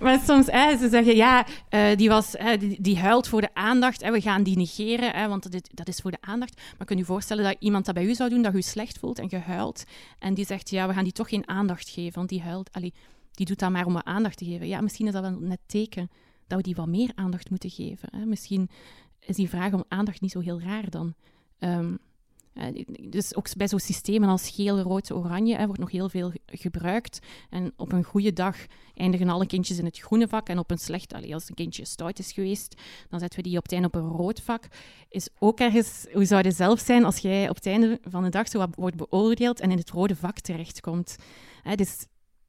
[0.00, 4.02] Maar soms, hè, ze zeggen, ja, uh, die, was, die, die, huilt voor de aandacht.
[4.02, 6.60] Hè, we gaan die negeren, hè, want dat, dat is voor de aandacht.
[6.78, 9.18] Maar kun je voorstellen dat iemand dat bij u zou doen, dat u slecht voelt
[9.18, 9.84] en gehuilt.
[10.18, 12.72] En die zegt, ja, we gaan die toch geen aandacht geven, want die huilt.
[12.72, 12.92] Allee,
[13.30, 14.68] die doet dat maar om aandacht te geven.
[14.68, 16.10] Ja, misschien is dat wel net teken
[16.46, 18.08] dat we die wat meer aandacht moeten geven.
[18.16, 18.24] Hè.
[18.24, 18.68] Misschien
[19.20, 21.14] is die vraag om aandacht niet zo heel raar dan.
[21.64, 21.98] Um,
[23.08, 27.18] dus ook bij zo'n systemen als geel, rood, oranje hè, wordt nog heel veel gebruikt.
[27.50, 28.56] En op een goede dag
[28.94, 30.48] eindigen alle kindjes in het groene vak.
[30.48, 33.56] En op een slecht, allee, als een kindje stout is geweest, dan zetten we die
[33.56, 34.66] op het einde op een rood vak.
[35.08, 38.28] Is ook ergens, hoe zou het zelf zijn als jij op het einde van de
[38.28, 41.16] dag zo wordt beoordeeld en in het rode vak terechtkomt?
[41.62, 42.06] Hè, dus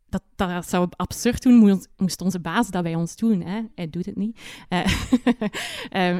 [0.10, 3.42] dat, dat zou absurd doen, moest onze baas dat bij ons doen.
[3.42, 3.62] Hè?
[3.76, 4.40] Hij doet het niet.
[4.70, 6.18] Uh,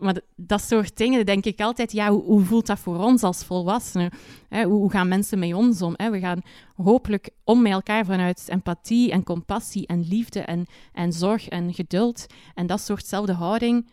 [0.00, 3.44] maar dat soort dingen, denk ik altijd, ja, hoe, hoe voelt dat voor ons als
[3.44, 4.10] volwassenen?
[4.48, 5.94] Hè, hoe, gaan mensen met ons om?
[5.96, 6.10] Hè?
[6.10, 6.42] We gaan
[6.74, 12.26] hopelijk om met elkaar vanuit empathie en compassie en liefde en, en zorg en geduld.
[12.54, 13.86] En dat soortzelfde houding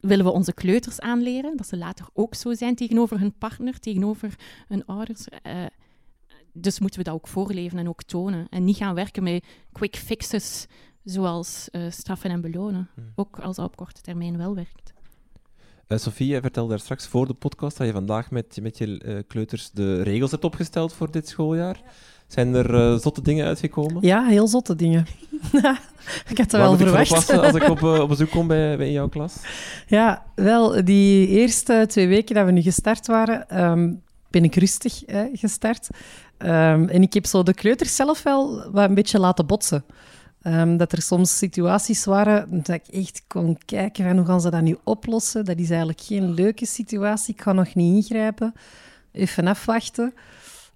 [0.00, 4.34] willen we onze kleuters aanleren, dat ze later ook zo zijn tegenover hun partner, tegenover
[4.68, 5.26] hun ouders.
[5.46, 5.64] Uh,
[6.52, 8.46] dus moeten we dat ook voorleven en ook tonen.
[8.50, 10.66] En niet gaan werken met quick fixes,
[11.04, 12.88] zoals uh, straffen en belonen.
[12.94, 13.12] Hmm.
[13.14, 14.91] Ook als dat op korte termijn wel werkt.
[15.88, 18.86] Uh, Sophie, jij vertelde daar straks voor de podcast dat je vandaag met, met je
[19.04, 21.80] uh, kleuters de regels hebt opgesteld voor dit schooljaar.
[22.26, 23.96] Zijn er uh, zotte dingen uitgekomen?
[24.00, 25.06] Ja, heel zotte dingen.
[26.30, 27.32] ik had er wel verwacht.
[27.32, 29.34] Ik als ik op, op bezoek kom bij, bij jouw klas?
[29.86, 35.02] Ja, wel, die eerste twee weken dat we nu gestart waren, um, ben ik rustig
[35.32, 35.88] gestart.
[36.38, 39.84] Um, en ik heb zo de kleuters zelf wel wat een beetje laten botsen.
[40.46, 44.50] Um, dat er soms situaties waren dat ik echt kon kijken van hoe gaan ze
[44.50, 45.44] dat nu oplossen.
[45.44, 47.34] Dat is eigenlijk geen leuke situatie.
[47.34, 48.54] Ik ga nog niet ingrijpen.
[49.12, 50.14] Even afwachten.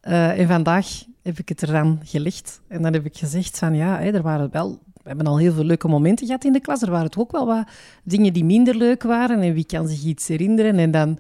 [0.03, 0.87] Uh, en vandaag
[1.23, 2.61] heb ik het eraan gelegd.
[2.69, 4.79] En dan heb ik gezegd van ja, er waren wel...
[5.03, 6.83] We hebben al heel veel leuke momenten gehad in de klas.
[6.83, 7.69] Er waren ook wel wat
[8.03, 9.41] dingen die minder leuk waren.
[9.41, 10.79] En wie kan zich iets herinneren?
[10.79, 11.19] En dan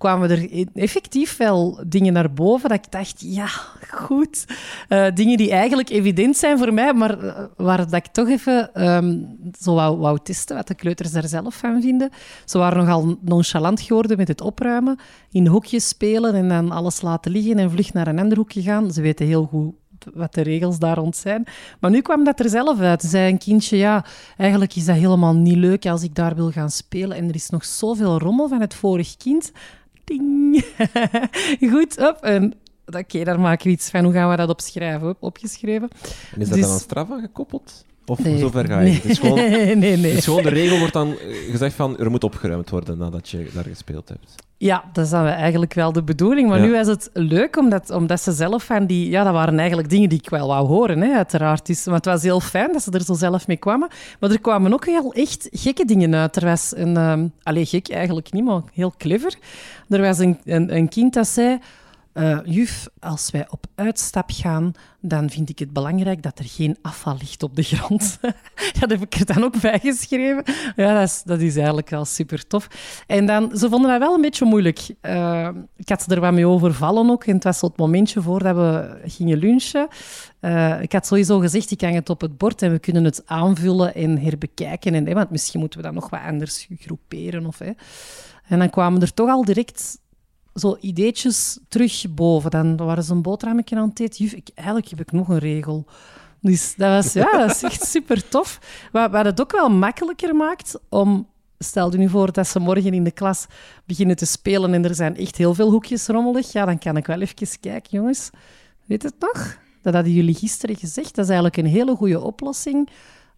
[0.00, 3.46] kwamen er effectief wel dingen naar boven dat ik dacht, ja,
[3.90, 4.44] goed.
[4.88, 8.86] Uh, dingen die eigenlijk evident zijn voor mij, maar uh, waar dat ik toch even
[8.88, 12.10] um, zo wou, testen wat de kleuters daar zelf van vinden.
[12.44, 14.98] Ze waren nogal nonchalant geworden met het opruimen,
[15.30, 18.92] in hoekjes spelen en dan alles laten liggen en vlug naar een ander hoekje gaan.
[18.92, 19.74] Ze weten heel goed
[20.14, 21.44] wat de regels daar rond zijn.
[21.80, 23.02] Maar nu kwam dat er zelf uit.
[23.02, 24.04] Zei een kindje, ja,
[24.36, 27.16] eigenlijk is dat helemaal niet leuk als ik daar wil gaan spelen.
[27.16, 29.52] En er is nog zoveel rommel van het vorig kind
[30.04, 30.64] Ding.
[31.72, 32.18] Goed, op.
[32.20, 32.54] En
[32.86, 34.04] oké, daar maken we iets van.
[34.04, 35.16] Hoe gaan we dat opschrijven?
[35.18, 35.88] Opgeschreven.
[36.34, 36.64] En is dat dus...
[36.66, 37.84] dan aan straf aan gekoppeld?
[38.06, 38.38] Of nee.
[38.38, 38.84] zover ga je?
[38.84, 38.94] Nee.
[38.94, 40.12] Het is gewoon, nee, nee, nee.
[40.12, 43.50] is gewoon de regel wordt dan eh, gezegd van er moet opgeruimd worden nadat je
[43.54, 44.34] daar gespeeld hebt.
[44.62, 46.48] Ja, dat is dan eigenlijk wel de bedoeling.
[46.48, 49.10] Maar nu was het leuk, omdat, omdat ze zelf van die...
[49.10, 51.66] Ja, dat waren eigenlijk dingen die ik wel wou horen, hè, uiteraard.
[51.66, 53.88] Dus, maar het was heel fijn dat ze er zo zelf mee kwamen.
[54.18, 56.36] Maar er kwamen ook heel echt gekke dingen uit.
[56.36, 56.96] Er was een...
[56.96, 59.34] Um, allee, gek eigenlijk niet, maar heel clever.
[59.88, 61.58] Er was een, een, een kind dat zei...
[62.14, 66.76] Uh, juf, als wij op uitstap gaan, dan vind ik het belangrijk dat er geen
[66.82, 68.18] afval ligt op de grond.
[68.80, 70.42] dat heb ik er dan ook bij geschreven.
[70.76, 72.68] Ja, dat is, dat is eigenlijk wel super tof.
[73.06, 74.94] En dan, ze vonden dat wel een beetje moeilijk.
[75.02, 77.24] Uh, ik had ze er wat mee overvallen ook.
[77.24, 79.88] En het was zo het momentje voordat we gingen lunchen.
[80.40, 83.22] Uh, ik had sowieso gezegd, ik hang het op het bord en we kunnen het
[83.26, 84.94] aanvullen en herbekijken.
[84.94, 87.46] En, want misschien moeten we dat nog wat anders groeperen.
[87.46, 87.60] Of.
[87.60, 89.98] En dan kwamen er toch al direct
[90.54, 92.50] zo ideetjes terug boven.
[92.50, 94.24] Dan waren ze een boterhammetje aan het eten.
[94.24, 95.86] Juf, eigenlijk heb ik nog een regel.
[96.40, 98.58] Dus dat was, ja, dat echt super tof.
[98.92, 101.28] Wat, wat het ook wel makkelijker maakt om...
[101.62, 103.46] Stel je nu voor dat ze morgen in de klas
[103.84, 106.52] beginnen te spelen en er zijn echt heel veel hoekjes rommelig.
[106.52, 108.30] Ja, dan kan ik wel even kijken, jongens.
[108.84, 109.58] Weet het nog?
[109.82, 111.14] Dat hadden jullie gisteren gezegd.
[111.14, 112.88] Dat is eigenlijk een hele goede oplossing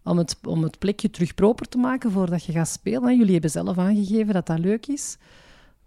[0.03, 3.17] om het, om het plekje terug proper te maken voordat je gaat spelen.
[3.17, 5.17] Jullie hebben zelf aangegeven dat dat leuk is.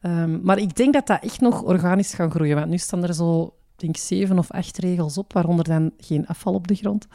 [0.06, 2.56] Um, maar ik denk dat dat echt nog organisch gaat groeien.
[2.56, 6.54] Want nu staan er zo, denk zeven of acht regels op, waaronder dan geen afval
[6.54, 7.06] op de grond.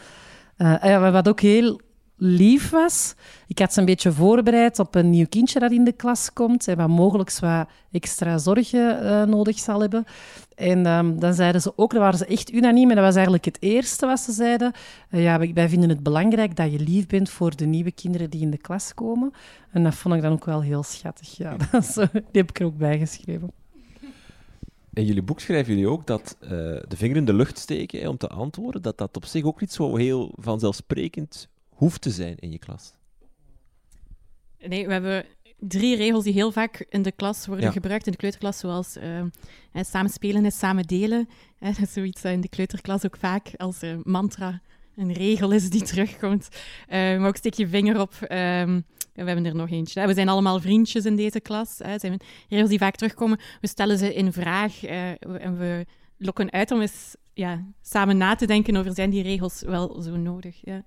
[0.58, 1.80] Uh, wat ook heel
[2.24, 3.14] lief was.
[3.48, 6.68] Ik had ze een beetje voorbereid op een nieuw kindje dat in de klas komt
[6.68, 10.06] en wat mogelijk wat extra zorgen uh, nodig zal hebben.
[10.56, 13.46] En um, dan zeiden ze ook, dat waren ze echt unaniem, en dat was eigenlijk
[13.46, 14.72] het eerste wat ze zeiden.
[15.12, 18.42] Uh, ja, wij vinden het belangrijk dat je lief bent voor de nieuwe kinderen die
[18.42, 19.32] in de klas komen.
[19.72, 21.38] En dat vond ik dan ook wel heel schattig.
[21.38, 23.52] Ja, dat die heb ik er ook bij geschreven.
[24.94, 28.18] In jullie boek schrijven jullie ook dat uh, de vinger in de lucht steken om
[28.18, 31.50] te antwoorden, dat dat op zich ook niet zo heel vanzelfsprekend
[31.82, 32.94] hoeft te zijn in je klas.
[34.60, 35.26] Nee, we hebben
[35.58, 39.24] drie regels die heel vaak in de klas worden gebruikt, in de kleuterklas, zoals uh,
[39.74, 41.30] samen spelen is samen delen.
[41.60, 44.62] dat is zoiets in de kleuterklas ook vaak als uh, mantra
[44.96, 46.48] een regel is die terugkomt.
[46.52, 48.13] Uh, maar ook steek je vinger op.
[48.22, 50.08] Um, we hebben er nog eentje.
[50.08, 51.78] We zijn allemaal vriendjes in deze klas.
[51.78, 52.00] Hè.
[52.00, 53.39] zijn regels die vaak terugkomen.
[53.62, 55.86] We stellen ze in vraag en we
[56.17, 60.15] lokken uit om eens ja, samen na te denken over zijn die regels wel zo
[60.15, 60.60] nodig.
[60.62, 60.86] Ja.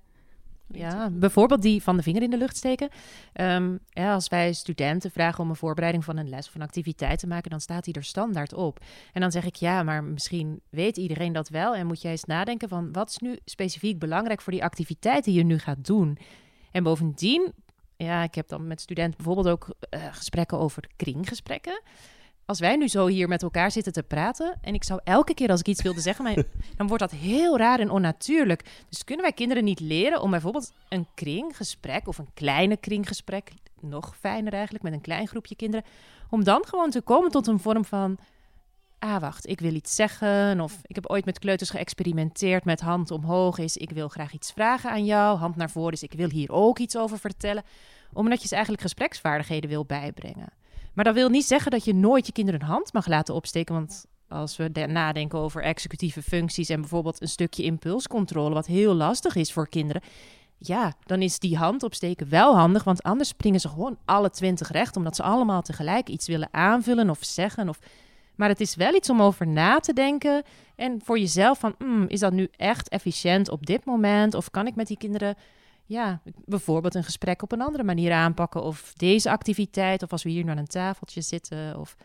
[0.71, 2.89] Ja, bijvoorbeeld die van de vinger in de lucht steken.
[3.33, 7.19] Ehm, ja, als wij studenten vragen om een voorbereiding van een les of een activiteit
[7.19, 8.79] te maken, dan staat die er standaard op.
[9.13, 11.75] En dan zeg ik ja, maar misschien weet iedereen dat wel.
[11.75, 15.33] En moet jij eens nadenken van wat is nu specifiek belangrijk voor die activiteit die
[15.33, 16.17] je nu gaat doen.
[16.71, 17.53] En bovendien,
[17.97, 21.81] ja, ik heb dan met studenten bijvoorbeeld ook uh, gesprekken over kringgesprekken
[22.45, 25.49] als wij nu zo hier met elkaar zitten te praten en ik zou elke keer
[25.49, 26.35] als ik iets wilde zeggen, maar,
[26.77, 28.65] dan wordt dat heel raar en onnatuurlijk.
[28.89, 34.15] Dus kunnen wij kinderen niet leren om bijvoorbeeld een kringgesprek of een kleine kringgesprek, nog
[34.19, 35.85] fijner eigenlijk met een klein groepje kinderen,
[36.29, 38.17] om dan gewoon te komen tot een vorm van,
[38.99, 43.11] ah wacht, ik wil iets zeggen of ik heb ooit met kleuters geëxperimenteerd met hand
[43.11, 46.29] omhoog is, ik wil graag iets vragen aan jou, hand naar voren is, ik wil
[46.29, 47.63] hier ook iets over vertellen,
[48.13, 50.49] omdat je ze eigenlijk gespreksvaardigheden wil bijbrengen.
[50.95, 53.75] Maar dat wil niet zeggen dat je nooit je kinderen een hand mag laten opsteken.
[53.75, 59.35] Want als we nadenken over executieve functies en bijvoorbeeld een stukje impulscontrole, wat heel lastig
[59.35, 60.01] is voor kinderen.
[60.57, 64.71] Ja, dan is die hand opsteken wel handig, want anders springen ze gewoon alle twintig
[64.71, 67.69] recht, omdat ze allemaal tegelijk iets willen aanvullen of zeggen.
[67.69, 67.79] Of...
[68.35, 70.43] Maar het is wel iets om over na te denken
[70.75, 74.33] en voor jezelf van, mm, is dat nu echt efficiënt op dit moment?
[74.33, 75.35] Of kan ik met die kinderen
[75.85, 78.63] ja, bijvoorbeeld een gesprek op een andere manier aanpakken.
[78.63, 81.79] Of deze activiteit, of als we hier naar een tafeltje zitten.
[81.79, 81.95] Of...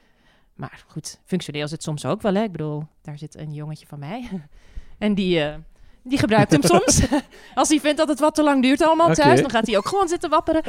[0.55, 2.35] Maar goed, functioneel is het soms ook wel.
[2.35, 2.43] Hè?
[2.43, 4.29] Ik bedoel, daar zit een jongetje van mij.
[4.99, 5.55] en die, uh,
[6.03, 7.03] die gebruikt hem soms.
[7.55, 9.89] als hij vindt dat het wat te lang duurt allemaal thuis, dan gaat hij ook
[9.89, 10.63] gewoon zitten wapperen.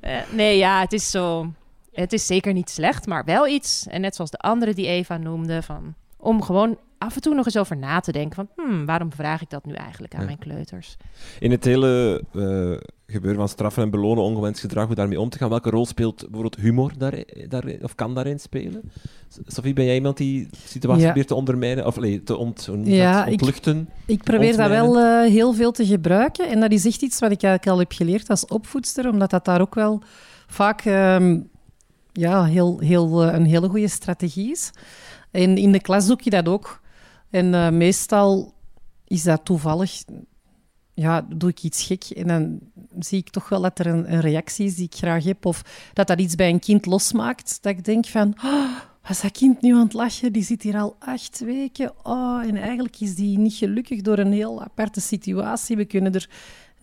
[0.00, 1.52] uh, nee, ja, het is zo...
[1.92, 3.86] Het is zeker niet slecht, maar wel iets.
[3.86, 7.44] En net zoals de andere die Eva noemde, van om gewoon af en toe nog
[7.44, 8.48] eens over na te denken van...
[8.66, 10.96] Hmm, waarom vraag ik dat nu eigenlijk aan mijn kleuters?
[11.38, 15.38] In het hele uh, gebeuren van straffen en belonen, ongewenst gedrag, hoe daarmee om te
[15.38, 18.90] gaan, welke rol speelt bijvoorbeeld humor daar, daar, of kan daarin spelen?
[19.46, 21.06] Sophie, ben jij iemand die de situatie ja.
[21.06, 23.88] probeert te ondermijnen, of nee, te ont, ja, ontluchten?
[24.06, 27.18] Ik, ik probeer dat wel uh, heel veel te gebruiken en dat is echt iets
[27.18, 30.02] wat ik eigenlijk al heb geleerd als opvoedster, omdat dat daar ook wel
[30.46, 31.48] vaak um,
[32.12, 34.70] ja, heel, heel, uh, een hele goede strategie is.
[35.30, 36.80] En in de klas doe je dat ook.
[37.30, 38.54] En uh, meestal
[39.04, 40.02] is dat toevallig,
[40.94, 42.60] ja, doe ik iets gek en dan
[42.98, 45.46] zie ik toch wel dat er een, een reactie is die ik graag heb.
[45.46, 48.34] Of dat dat iets bij een kind losmaakt, dat ik denk van...
[48.44, 50.32] Oh, was dat kind nu aan het lachen?
[50.32, 51.92] Die zit hier al acht weken.
[52.02, 55.76] Oh, en eigenlijk is die niet gelukkig door een heel aparte situatie.
[55.76, 56.28] We kunnen er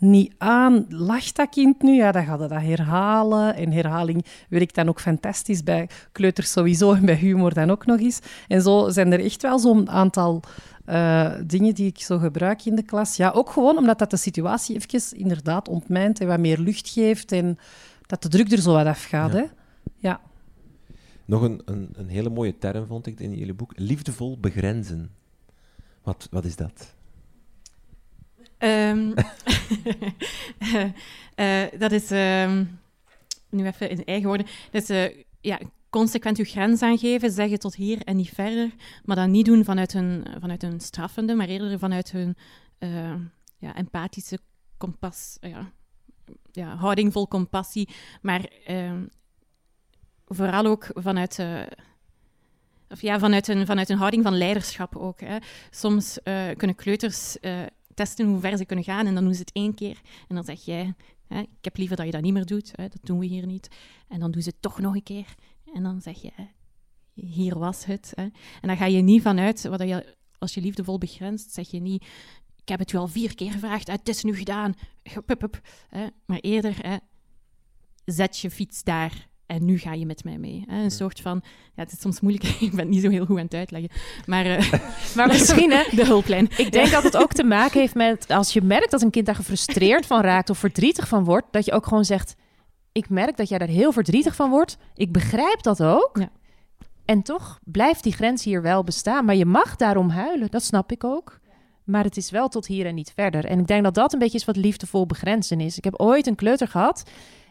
[0.04, 0.86] niet aan.
[0.90, 1.96] Lacht dat kind nu?
[1.96, 3.56] Ja, dan gaat het dat herhalen.
[3.56, 8.00] En herhaling werkt dan ook fantastisch bij kleuters sowieso en bij humor dan ook nog
[8.00, 8.20] eens.
[8.48, 10.44] En zo zijn er echt wel zo'n aantal
[10.86, 13.16] uh, dingen die ik zo gebruik in de klas.
[13.16, 17.32] Ja, ook gewoon omdat dat de situatie even inderdaad ontmijnt en wat meer lucht geeft
[17.32, 17.58] en
[18.06, 19.34] dat de druk er zo wat afgaat.
[19.34, 19.38] Ja.
[19.38, 19.46] Hè?
[19.98, 20.22] ja.
[21.26, 23.72] Nog een, een, een hele mooie term vond ik in jullie boek.
[23.76, 25.12] Liefdevol begrenzen.
[26.04, 26.96] Wat, wat is dat?
[28.64, 29.14] Um,
[31.80, 32.80] dat is, um,
[33.50, 37.76] nu even in eigen woorden, dat is uh, ja, consequent uw grens aangeven, zeggen tot
[37.76, 38.72] hier en niet verder,
[39.04, 42.38] maar dan niet doen vanuit een, vanuit een straffende, maar eerder vanuit hun
[43.58, 44.40] ja, empathische
[44.78, 45.72] kompas, ja,
[46.52, 47.90] ja, houding vol compassie,
[48.22, 49.06] maar ehm,
[50.28, 51.46] vooral ook vanuit...
[52.90, 55.20] of ja, vanuit een, vanuit een houding van leiderschap ook.
[55.20, 55.38] Hè.
[55.70, 56.20] Soms
[56.58, 57.38] kunnen kleuters
[57.94, 59.08] testen hoe ver ze kunnen gaan.
[59.08, 60.02] En dan doen ze het één keer.
[60.28, 60.94] En dan zeg jij,
[61.28, 62.72] hè, ik heb liever dat je dat niet meer doet.
[62.76, 63.68] Hè, dat doen we hier niet.
[64.08, 65.36] En dan doen ze het toch nog een keer.
[65.74, 66.32] En dan zeg je,
[67.14, 68.12] hier was het.
[68.16, 68.24] Hè.
[68.24, 72.04] En dan ga je niet vanuit, wat je, als je liefdevol begrenst, zeg je niet,
[72.62, 74.74] ik heb het je al vier keer gevraagd, het is nu gedaan.
[76.26, 77.02] Maar eerder,
[78.06, 80.64] zet je fiets daar en nu ga je met mij mee.
[80.68, 80.84] Hè?
[80.84, 81.42] Een soort van,
[81.76, 83.90] ja, het is soms moeilijk, ik ben niet zo heel goed aan het uitleggen,
[84.26, 84.74] maar, uh,
[85.16, 86.50] maar misschien hè, de hulplijn.
[86.58, 89.26] Ik denk dat het ook te maken heeft met, als je merkt dat een kind
[89.26, 92.36] daar gefrustreerd van raakt of verdrietig van wordt, dat je ook gewoon zegt,
[92.92, 96.18] ik merk dat jij daar heel verdrietig van wordt, ik begrijp dat ook.
[96.20, 96.30] Ja.
[97.06, 100.92] En toch blijft die grens hier wel bestaan, maar je mag daarom huilen, dat snap
[100.92, 101.42] ik ook.
[101.84, 103.46] Maar het is wel tot hier en niet verder.
[103.46, 105.78] En ik denk dat dat een beetje is wat liefdevol begrenzen is.
[105.78, 107.04] Ik heb ooit een kleuter gehad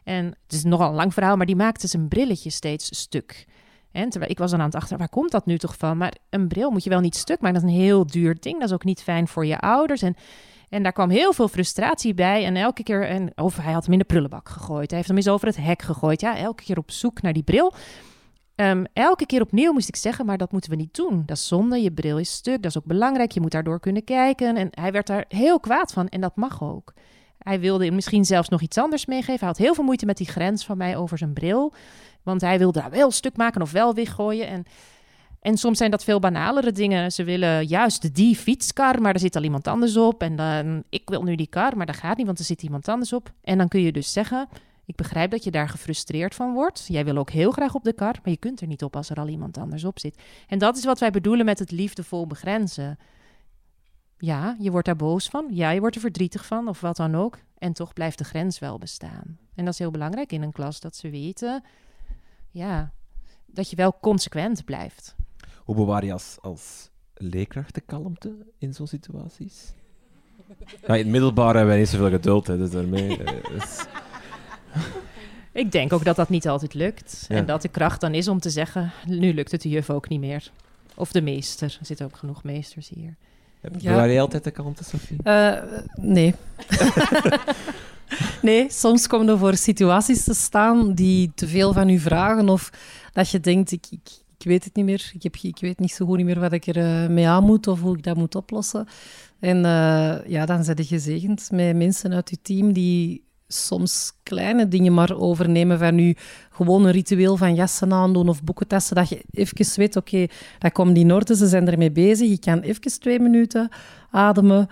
[0.04, 3.46] en het is nogal een lang verhaal, maar die maakte zijn brilletje steeds stuk.
[3.92, 5.96] En terwijl ik was dan aan het achter, waar komt dat nu toch van?
[5.96, 7.60] Maar een bril moet je wel niet stuk maken.
[7.60, 8.58] Dat is een heel duur ding.
[8.58, 10.02] Dat is ook niet fijn voor je ouders.
[10.02, 10.14] En,
[10.68, 12.44] en daar kwam heel veel frustratie bij.
[12.44, 14.88] En elke keer, en, of hij had hem in de prullenbak gegooid.
[14.88, 16.20] Hij heeft hem eens over het hek gegooid.
[16.20, 17.74] Ja, elke keer op zoek naar die bril.
[18.56, 21.22] Um, elke keer opnieuw moest ik zeggen, maar dat moeten we niet doen.
[21.26, 23.30] Dat is zonde, je bril is stuk, dat is ook belangrijk.
[23.30, 24.56] Je moet daardoor kunnen kijken.
[24.56, 26.92] En hij werd daar heel kwaad van en dat mag ook.
[27.42, 29.38] Hij wilde misschien zelfs nog iets anders meegeven.
[29.38, 31.72] Hij had heel veel moeite met die grens van mij over zijn bril.
[32.22, 34.46] Want hij wilde daar wel stuk maken of wel weggooien.
[34.46, 34.64] En
[35.40, 37.12] En soms zijn dat veel banalere dingen.
[37.12, 40.22] Ze willen juist die fietskar, maar er zit al iemand anders op.
[40.22, 42.88] En dan, ik wil nu die kar, maar dat gaat niet, want er zit iemand
[42.88, 43.32] anders op.
[43.42, 44.48] En dan kun je dus zeggen,
[44.84, 46.84] ik begrijp dat je daar gefrustreerd van wordt.
[46.88, 49.10] Jij wil ook heel graag op de kar, maar je kunt er niet op als
[49.10, 50.18] er al iemand anders op zit.
[50.46, 52.98] En dat is wat wij bedoelen met het liefdevol begrenzen.
[54.24, 55.46] Ja, je wordt daar boos van.
[55.50, 57.38] Ja, je wordt er verdrietig van, of wat dan ook.
[57.58, 59.38] En toch blijft de grens wel bestaan.
[59.54, 61.64] En dat is heel belangrijk in een klas, dat ze weten...
[62.50, 62.92] Ja,
[63.46, 65.14] dat je wel consequent blijft.
[65.64, 69.72] Hoe bewaar je als, als leerkracht de kalmte in zo'n situaties?
[70.86, 73.18] Ja, in het middelbaar hebben wij niet zoveel geduld, hè, dus daarmee...
[73.56, 73.84] Is...
[75.52, 77.24] Ik denk ook dat dat niet altijd lukt.
[77.28, 77.36] Ja.
[77.36, 80.08] En dat de kracht dan is om te zeggen, nu lukt het de juf ook
[80.08, 80.50] niet meer.
[80.94, 81.76] Of de meester.
[81.80, 83.16] Er zitten ook genoeg meesters hier.
[83.62, 83.90] Ja.
[83.90, 85.16] Bewaar je altijd de kalmte, Sophie?
[85.24, 85.54] Uh,
[85.94, 86.34] nee.
[88.42, 92.70] nee, soms komen er voor situaties te staan die te veel van u vragen of
[93.12, 94.08] dat je denkt, ik, ik,
[94.38, 95.10] ik weet het niet meer.
[95.14, 97.44] Ik, heb, ik weet niet zo goed niet meer wat ik er uh, mee aan
[97.44, 98.86] moet of hoe ik dat moet oplossen.
[99.38, 103.22] En uh, ja, dan zet je gezegend met mensen uit je team die
[103.52, 106.16] soms kleine dingen maar overnemen van u.
[106.50, 110.30] Gewoon een ritueel van jassen aandoen of boeken testen, dat je even weet, oké, okay,
[110.58, 112.28] dat komt in ze zijn ermee bezig.
[112.28, 113.68] Je kan even twee minuten
[114.10, 114.68] ademen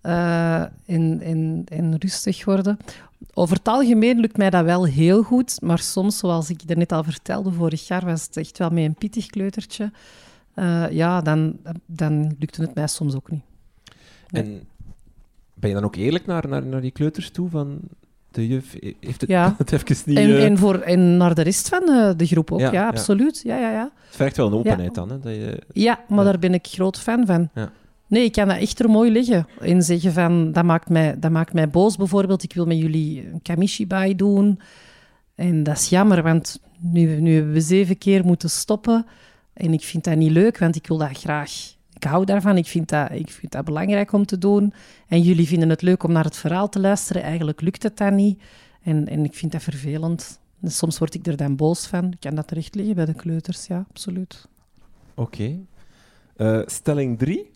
[0.00, 2.78] en, en, en rustig worden.
[3.34, 7.04] Over het algemeen lukt mij dat wel heel goed, maar soms, zoals ik net al
[7.04, 9.92] vertelde, vorig jaar was het echt wel met een pittig kleutertje.
[10.54, 13.42] Uh, ja, dan, dan lukte het mij soms ook niet.
[14.30, 14.68] En
[15.54, 17.48] ben je dan ook eerlijk naar, naar, naar die kleuters toe?
[17.48, 17.80] Van
[18.30, 19.54] de juf heeft het, ja.
[19.58, 20.18] het even niet...
[20.18, 20.44] En, uh...
[20.44, 23.40] en, voor, en naar de rest van uh, de groep ook, ja, ja absoluut.
[23.44, 23.90] Ja, ja, ja.
[24.06, 25.18] Het vergt wel een openheid dan, hè?
[25.18, 25.62] Dat je...
[25.72, 27.48] Ja, maar daar ben ik groot fan van.
[28.06, 29.46] Nee, ik kan dat echt er mooi liggen.
[29.60, 32.42] En zeggen van, dat maakt mij, dat maakt mij boos bijvoorbeeld.
[32.42, 34.60] Ik wil met jullie een kamishibai doen.
[35.34, 39.06] En dat is jammer, want nu, nu hebben we zeven keer moeten stoppen.
[39.52, 41.52] En ik vind dat niet leuk, want ik wil dat graag.
[42.00, 44.72] Ik hou daarvan, ik vind, dat, ik vind dat belangrijk om te doen.
[45.08, 47.22] En jullie vinden het leuk om naar het verhaal te luisteren.
[47.22, 48.42] Eigenlijk lukt het dan niet.
[48.82, 50.40] En, en ik vind dat vervelend.
[50.60, 52.12] En soms word ik er dan boos van.
[52.12, 54.48] Ik kan dat terecht liggen bij de kleuters, ja, absoluut.
[55.14, 55.58] Oké.
[56.36, 57.50] Uh, stelling 3.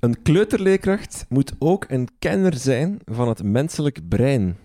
[0.00, 4.56] Een kleuterleerkracht moet ook een kenner zijn van het menselijk brein.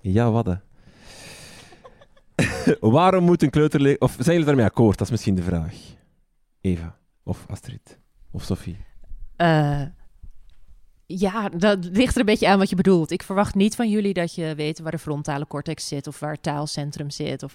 [0.00, 0.58] Ja, wat?
[2.80, 4.12] Waarom moet een kleuterleerkracht...
[4.12, 4.98] Of zijn jullie daarmee akkoord?
[4.98, 5.74] Dat is misschien de vraag.
[6.60, 6.98] Eva.
[7.28, 7.98] Of Astrid.
[8.30, 8.76] Of Sophie.
[9.36, 9.82] Uh,
[11.06, 13.10] ja, dat ligt er een beetje aan wat je bedoelt.
[13.10, 16.06] Ik verwacht niet van jullie dat je weet waar de frontale cortex zit...
[16.06, 17.42] of waar het taalcentrum zit.
[17.42, 17.54] Of...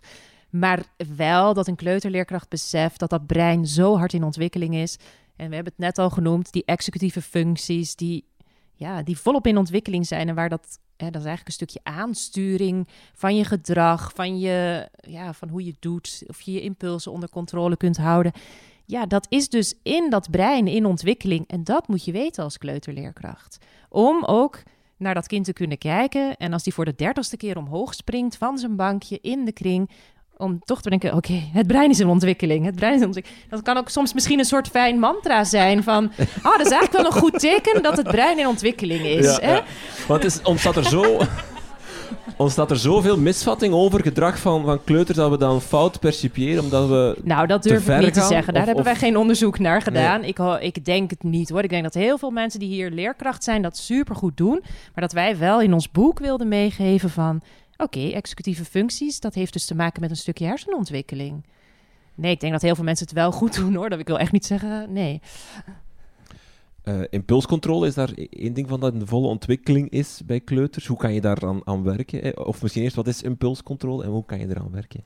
[0.49, 0.83] Maar
[1.15, 4.97] wel dat een kleuterleerkracht beseft dat dat brein zo hard in ontwikkeling is...
[5.35, 8.25] En we hebben het net al genoemd, die executieve functies, die,
[8.73, 10.29] ja, die volop in ontwikkeling zijn.
[10.29, 14.89] En waar dat, hè, dat is eigenlijk een stukje aansturing van je gedrag, van, je,
[15.07, 18.31] ja, van hoe je doet, of je je impulsen onder controle kunt houden.
[18.85, 21.47] Ja, dat is dus in dat brein in ontwikkeling.
[21.47, 23.57] En dat moet je weten als kleuterleerkracht.
[23.89, 24.63] Om ook
[24.97, 26.37] naar dat kind te kunnen kijken.
[26.37, 29.89] En als die voor de dertigste keer omhoog springt van zijn bankje in de kring,
[30.37, 32.65] om toch te denken, oké, okay, het brein is in ontwikkeling.
[32.65, 33.41] Het brein is in ontwikkeling.
[33.49, 36.11] Dat kan ook soms misschien een soort fijn mantra zijn van...
[36.41, 39.25] ah, oh, dat is eigenlijk wel een goed teken dat het brein in ontwikkeling is.
[39.25, 39.53] Ja, hè?
[39.53, 39.63] Ja.
[40.07, 41.19] Want het is, ontstaat er zo...
[42.37, 46.87] ontstaat er zoveel misvatting over gedrag van, van kleuters dat we dan fout percipiëren omdat
[46.87, 48.53] we Nou, dat durf ik niet te gaan, zeggen.
[48.53, 48.91] Daar of, hebben of...
[48.91, 50.19] wij geen onderzoek naar gedaan.
[50.19, 50.29] Nee.
[50.29, 51.63] Ik, ik denk het niet hoor.
[51.63, 54.59] Ik denk dat heel veel mensen die hier leerkracht zijn dat supergoed doen.
[54.63, 57.41] Maar dat wij wel in ons boek wilden meegeven van...
[57.77, 61.43] Oké, okay, executieve functies, dat heeft dus te maken met een stukje hersenontwikkeling.
[62.15, 63.89] Nee, ik denk dat heel veel mensen het wel goed doen hoor.
[63.89, 65.21] Dat ik wil echt niet zeggen, nee.
[66.83, 70.87] Uh, impulscontrole is daar één ding van dat in volle ontwikkeling is bij kleuters.
[70.87, 72.45] Hoe kan je daar aan, aan werken?
[72.45, 75.03] Of misschien eerst, wat is impulscontrole en hoe kan je eraan werken?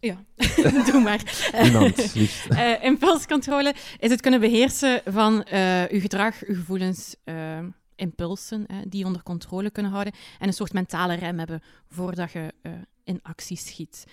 [0.00, 0.24] Ja,
[0.92, 1.50] doe maar.
[2.14, 2.50] Liefst.
[2.50, 7.58] Uh, impulscontrole is het kunnen beheersen van uh, uw gedrag, uw gevoelens, uh,
[7.96, 12.54] impulsen, die onder controle kunnen houden en een soort mentale rem hebben voordat je
[13.04, 14.04] in actie schiet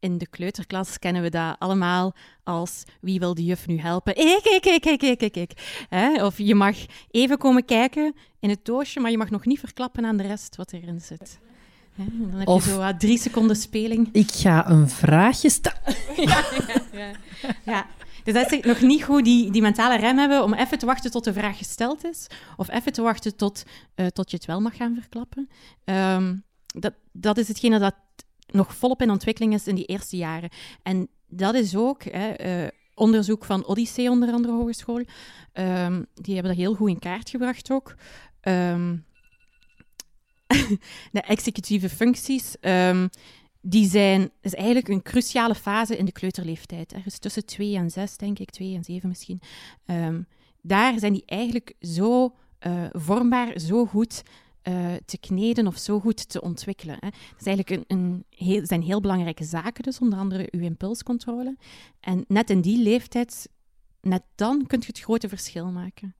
[0.00, 4.16] in de kleuterklas kennen we dat allemaal als wie wil de juf nu helpen?
[4.16, 5.84] Ik, ik, ik, ik, ik, ik, ik.
[5.88, 6.24] Hè?
[6.24, 6.76] Of je mag
[7.10, 10.56] even komen kijken in het doosje, maar je mag nog niet verklappen aan de rest
[10.56, 11.38] wat erin zit.
[11.94, 12.04] Hè?
[12.30, 14.08] Dan heb Of- je zo wat drie seconden speling.
[14.12, 15.80] Ik ga een vraagje stellen.
[16.16, 17.12] ja, ja, ja.
[17.64, 17.86] ja.
[18.24, 21.10] Dus dat is nog niet goed die, die mentale rem hebben om even te wachten
[21.10, 22.26] tot de vraag gesteld is.
[22.56, 23.62] Of even te wachten tot,
[23.94, 25.48] eh, tot je het wel mag gaan verklappen.
[25.84, 26.36] Ehm,
[26.66, 27.94] dat, dat is hetgene dat
[28.52, 30.50] nog volop in ontwikkeling is in die eerste jaren.
[30.82, 35.04] En dat is ook hè, eh, onderzoek van Odyssee, onder andere hogeschool.
[35.52, 37.94] Ehm, die hebben dat heel goed in kaart gebracht ook.
[38.40, 38.96] Ehm,
[41.12, 42.56] de executieve functies.
[42.60, 43.08] ehm,
[43.60, 46.92] die zijn, is eigenlijk een cruciale fase in de kleuterleeftijd.
[46.92, 49.40] Ergens tussen 2 en 6, denk ik, 2 en 7 misschien.
[50.62, 52.34] Daar zijn die eigenlijk zo
[52.66, 54.22] uh, vormbaar, zo goed
[54.68, 56.96] uh, te kneden of zo goed te ontwikkelen.
[57.00, 57.08] Hè.
[57.10, 61.56] Dat is eigenlijk een, een heel, zijn heel belangrijke zaken, dus onder andere uw impulscontrole.
[62.00, 63.48] En net in die leeftijd,
[64.00, 66.14] net dan kun je het grote verschil maken.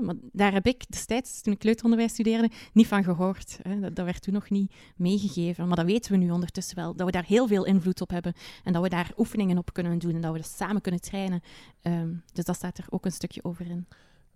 [0.00, 3.58] Maar daar heb ik destijds, toen ik kleuteronderwijs studeerde, niet van gehoord.
[3.80, 5.66] Dat, dat, werd toen nog niet meegegeven.
[5.66, 6.94] Maar dat weten we nu ondertussen wel.
[6.94, 8.32] Dat we daar heel veel invloed op hebben.
[8.64, 10.14] En dat we daar oefeningen op kunnen doen.
[10.14, 11.40] En dat we dat samen kunnen trainen.
[11.82, 13.86] Um, dus dat staat er ook een stukje over in.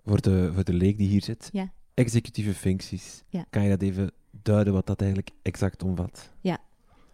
[0.04, 1.48] Voor de, voor de leek die hier zit.
[1.52, 1.72] Ja.
[1.96, 3.22] Executieve functies.
[3.28, 3.46] Ja.
[3.50, 4.10] Kan je dat even
[4.42, 6.30] duiden wat dat eigenlijk exact omvat?
[6.40, 6.58] Ja.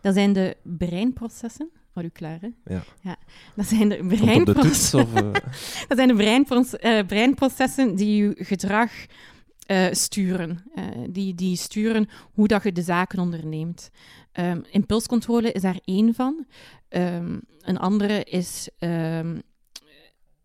[0.00, 2.74] Dat zijn de breinprocessen Hoor u klaar, hè?
[2.74, 2.82] Ja.
[3.00, 3.16] ja.
[3.54, 5.32] Dat zijn de, breinprocessen, de uh...
[5.88, 8.90] dat zijn de breinproces, uh, breinprocessen die uw gedrag
[9.66, 10.64] uh, sturen.
[11.08, 13.90] die, die sturen hoe dat je de zaken onderneemt.
[14.32, 16.46] Um, impulscontrole is daar één van.
[16.88, 19.42] Um, een andere is um,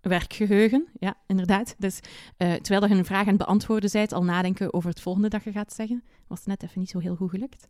[0.08, 1.76] werkgeheugen, ja, inderdaad.
[1.78, 2.00] Dus
[2.38, 5.44] uh, terwijl je een vraag aan het beantwoorden bent, al nadenken over het volgende dat
[5.44, 6.04] je gaat zeggen.
[6.28, 7.68] Was net even niet zo heel goed gelukt.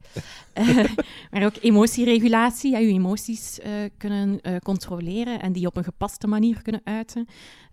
[0.55, 0.85] uh,
[1.31, 3.65] maar ook emotieregulatie, ja, je emoties uh,
[3.97, 7.27] kunnen controleren en die op een gepaste manier kunnen uiten.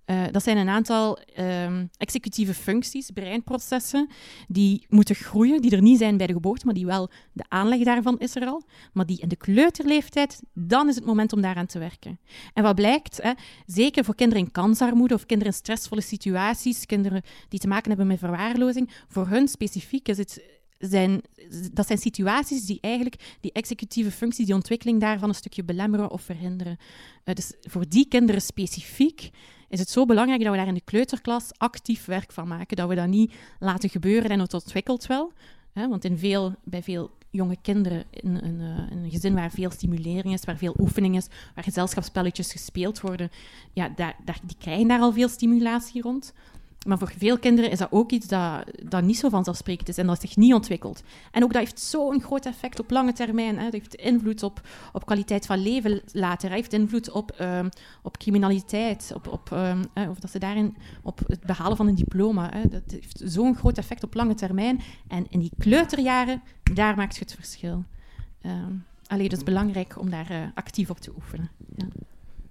[0.06, 4.08] Uh, dat zijn een aantal um, executieve functies, breinprocessen,
[4.48, 7.84] die moeten groeien, die er niet zijn bij de geboorte, maar die wel, de aanleg
[7.84, 11.66] daarvan is er al, maar die in de kleuterleeftijd, dan is het moment om daaraan
[11.66, 12.18] te werken.
[12.52, 13.32] En wat blijkt, hè,
[13.66, 18.06] zeker voor kinderen in kansarmoede of kinderen in stressvolle situaties, kinderen die te maken hebben
[18.06, 20.42] met verwaarlozing, voor hun specifiek is het
[20.78, 21.22] zijn,
[21.72, 26.22] dat zijn situaties die eigenlijk die executieve functie, die ontwikkeling daarvan een stukje belemmeren of
[26.22, 26.76] verhinderen.
[27.24, 29.30] Uh, dus voor die kinderen specifiek
[29.68, 32.76] is het zo belangrijk dat we daar in de kleuterklas actief werk van maken.
[32.76, 35.32] Dat we dat niet laten gebeuren en het ontwikkelt wel.
[35.72, 40.32] Hè, want in veel, bij veel jonge kinderen, in, in, een gezin waar veel stimulering
[40.32, 43.30] is, waar veel oefening is, waar gezelschapsspelletjes gespeeld worden,
[43.72, 46.32] ja, daar, die krijgen daar al veel stimulatie rond.
[46.84, 50.06] Maar voor veel kinderen is dat ook iets dat, dat niet zo vanzelfsprekend is en
[50.06, 51.02] dat zich niet ontwikkelt.
[51.30, 53.58] En ook dat heeft zo'n groot effect op lange termijn.
[53.58, 53.64] Hè.
[53.64, 54.60] Dat heeft invloed op,
[54.92, 56.48] op kwaliteit van leven later.
[56.48, 57.68] Dat heeft invloed op, um,
[58.02, 62.50] op criminaliteit, op, op, um, of dat ze daarin op het behalen van een diploma.
[62.52, 62.68] Hè.
[62.68, 64.80] Dat heeft zo'n groot effect op lange termijn.
[65.08, 67.84] En in die kleuterjaren, daar maakt je het verschil.
[69.06, 71.50] Alleen, het is belangrijk om daar uh, actief op te oefenen.
[71.76, 71.86] Ja.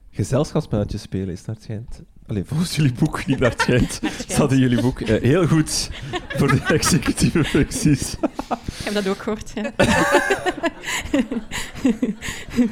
[0.10, 4.58] Gezelschapsspelletjes spelen is het schijnt Allee, volgens jullie boek, niet naar het schijnt, staat in
[4.58, 5.90] jullie boek uh, heel goed
[6.28, 8.14] voor de executieve functies.
[8.14, 9.72] Ik heb dat ook gehoord, ja.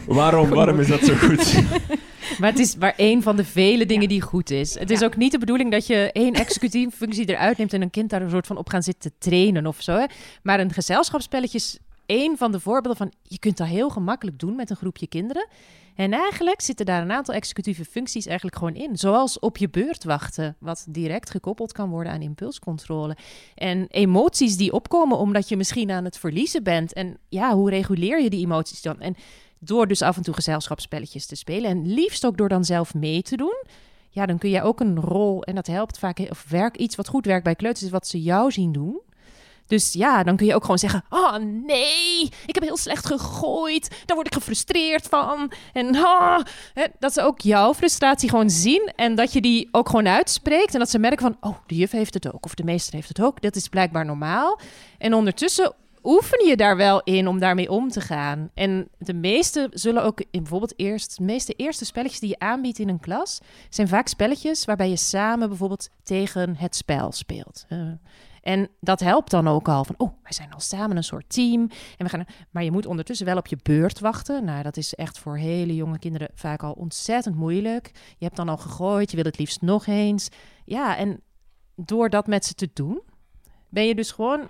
[0.22, 1.64] waarom, waarom is dat zo goed?
[2.40, 4.80] Maar het is maar één van de vele dingen die goed is.
[4.80, 5.06] Het is ja.
[5.06, 8.22] ook niet de bedoeling dat je één executieve functie eruit neemt en een kind daar
[8.22, 9.92] een soort van op gaan zitten trainen of zo.
[9.92, 10.06] Hè.
[10.44, 11.60] Maar een gezelschapsspelletje
[12.12, 15.48] één van de voorbeelden van je kunt dat heel gemakkelijk doen met een groepje kinderen.
[15.96, 18.98] En eigenlijk zitten daar een aantal executieve functies eigenlijk gewoon in.
[18.98, 23.18] Zoals op je beurt wachten, wat direct gekoppeld kan worden aan impulscontrole.
[23.56, 26.94] En emoties die opkomen omdat je misschien aan het verliezen bent.
[26.94, 29.00] En ja, hoe reguleer je die emoties dan?
[29.00, 29.16] En
[29.60, 31.70] door dus af en toe gezelschapsspelletjes te spelen.
[31.70, 33.64] En liefst ook door dan zelf mee te doen.
[34.10, 37.08] Ja, dan kun je ook een rol, en dat helpt vaak, of werk iets wat
[37.08, 39.02] goed werkt bij kleuters, is wat ze jou zien doen.
[39.72, 43.90] Dus ja, dan kun je ook gewoon zeggen: Oh nee, ik heb heel slecht gegooid.
[44.06, 45.52] Daar word ik gefrustreerd van.
[45.74, 45.96] En
[46.74, 48.92] hè, dat ze ook jouw frustratie gewoon zien.
[48.96, 50.74] En dat je die ook gewoon uitspreekt.
[50.74, 52.46] En dat ze merken van: Oh, de juf heeft het ook.
[52.46, 53.42] Of de meester heeft het ook.
[53.42, 54.60] Dat is blijkbaar normaal.
[54.98, 58.50] En ondertussen oefen je daar wel in om daarmee om te gaan.
[58.54, 62.80] En de meeste zullen ook in bijvoorbeeld eerst, de meeste eerste spelletjes die je aanbiedt
[62.80, 67.66] in een klas, zijn vaak spelletjes waarbij je samen bijvoorbeeld tegen het spel speelt.
[67.70, 67.92] Uh,
[68.42, 71.62] en dat helpt dan ook al van, oh, wij zijn al samen een soort team.
[71.98, 74.46] En we gaan, maar je moet ondertussen wel op je beurt wachten.
[74.46, 77.92] Nou, dat is echt voor hele jonge kinderen vaak al ontzettend moeilijk.
[78.18, 80.30] Je hebt dan al gegooid, je wil het liefst nog eens.
[80.66, 81.22] Ja, en
[81.76, 83.02] door dat met ze te doen,
[83.70, 84.50] ben je dus gewoon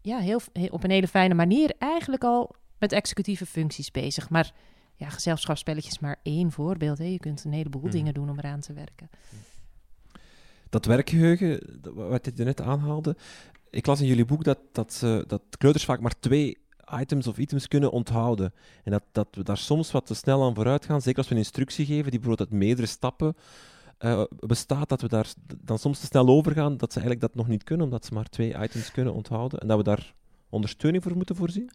[0.00, 0.40] ja, heel,
[0.70, 4.30] op een hele fijne manier eigenlijk al met executieve functies bezig.
[4.30, 4.52] Maar
[4.96, 6.98] ja, gezelschapsspelletjes maar één voorbeeld.
[6.98, 7.04] Hè.
[7.04, 7.90] Je kunt een heleboel mm.
[7.90, 9.10] dingen doen om eraan te werken.
[9.30, 9.38] Mm
[10.74, 11.60] dat werkgeheugen,
[11.94, 13.16] wat je net aanhaalde.
[13.70, 16.58] Ik las in jullie boek dat, dat, dat kleuters vaak maar twee
[17.00, 18.52] items of items kunnen onthouden.
[18.84, 21.02] En dat, dat we daar soms wat te snel aan vooruit gaan.
[21.02, 23.36] Zeker als we een instructie geven die bijvoorbeeld uit meerdere stappen
[24.00, 26.76] uh, bestaat, dat we daar dan soms te snel over gaan.
[26.76, 29.58] Dat ze eigenlijk dat nog niet kunnen, omdat ze maar twee items kunnen onthouden.
[29.58, 30.14] En dat we daar
[30.48, 31.70] ondersteuning voor moeten voorzien.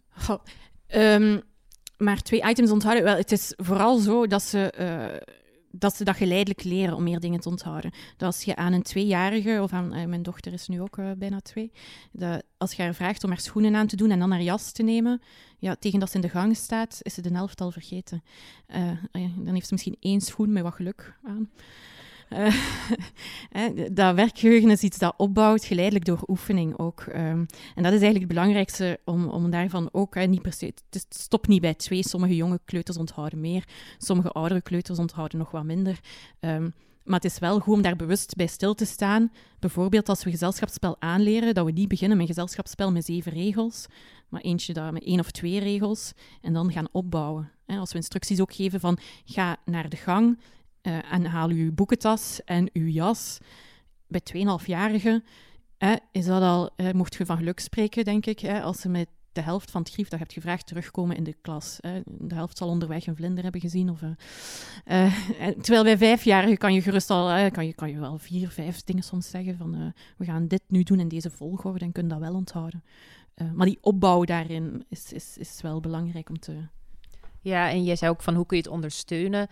[0.94, 1.42] um,
[1.96, 4.74] maar twee items onthouden, wel, het is vooral zo dat ze...
[4.78, 5.36] Uh
[5.70, 7.90] dat ze dat geleidelijk leren om meer dingen te onthouden.
[8.16, 11.72] Dat als je aan een tweejarige, of aan mijn dochter is nu ook bijna twee,
[12.56, 14.82] als je haar vraagt om haar schoenen aan te doen en dan haar jas te
[14.82, 15.20] nemen,
[15.58, 18.22] ja, tegen dat ze in de gang staat, is ze de helft al vergeten.
[19.36, 21.50] dan heeft ze misschien één schoen met wat geluk aan.
[23.56, 27.04] Uh, dat werkgeheugen is iets dat opbouwt geleidelijk door oefening ook.
[27.08, 30.72] Um, en dat is eigenlijk het belangrijkste om, om daarvan ook niet per se.
[30.90, 32.08] Het stopt niet bij twee.
[32.08, 33.64] Sommige jonge kleuters onthouden meer,
[33.98, 36.00] sommige oudere kleuters onthouden nog wat minder.
[36.40, 36.74] Um,
[37.04, 39.32] maar het is wel goed om daar bewust bij stil te staan.
[39.58, 43.86] Bijvoorbeeld als we gezelschapsspel aanleren, dat we niet beginnen met gezelschapsspel met zeven regels,
[44.28, 47.50] maar eentje dat met één of twee regels en dan gaan opbouwen.
[47.66, 50.38] Als we instructies ook geven van ga naar de gang
[50.82, 53.38] uh, en haal uw boekentas en uw jas.
[54.06, 55.24] Bij 2,5-jarigen
[55.78, 59.08] uh, is dat al, uh, mocht je van geluk spreken, denk ik, als ze met
[59.32, 61.78] de helft van het grief dat je hebt gevraagd terugkomen in de klas.
[62.06, 63.90] De helft zal onderweg een vlinder hebben gezien.
[63.90, 64.00] Of,
[65.62, 69.02] terwijl bij vijfjarigen kan je gerust al, kan, je, kan je wel vier, vijf dingen
[69.02, 72.34] soms zeggen van we gaan dit nu doen in deze volgorde en kun dat wel
[72.34, 72.84] onthouden.
[73.54, 76.56] maar die opbouw daarin is, is, is wel belangrijk om te...
[77.40, 79.48] Ja, en jij zei ook van hoe kun je het ondersteunen?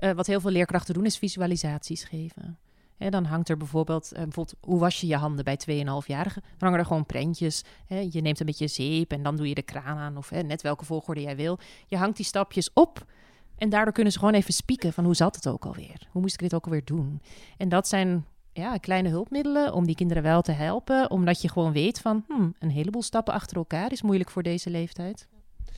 [0.00, 2.58] Uh, wat heel veel leerkrachten doen, is visualisaties geven.
[2.98, 6.42] dan hangt er bijvoorbeeld, uh, bijvoorbeeld, hoe was je je handen bij 2,5-jarigen?
[6.42, 7.64] Dan hangen er gewoon prentjes.
[7.86, 10.84] je neemt een beetje zeep en dan doe je de kraan aan, of net welke
[10.84, 11.58] volgorde jij wil.
[11.86, 13.06] Je hangt die stapjes op
[13.60, 16.08] en daardoor kunnen ze gewoon even spieken van hoe zat het ook alweer?
[16.10, 17.22] Hoe moest ik dit ook alweer doen?
[17.56, 21.72] En dat zijn ja, kleine hulpmiddelen om die kinderen wel te helpen, omdat je gewoon
[21.72, 25.28] weet van hmm, een heleboel stappen achter elkaar is moeilijk voor deze leeftijd.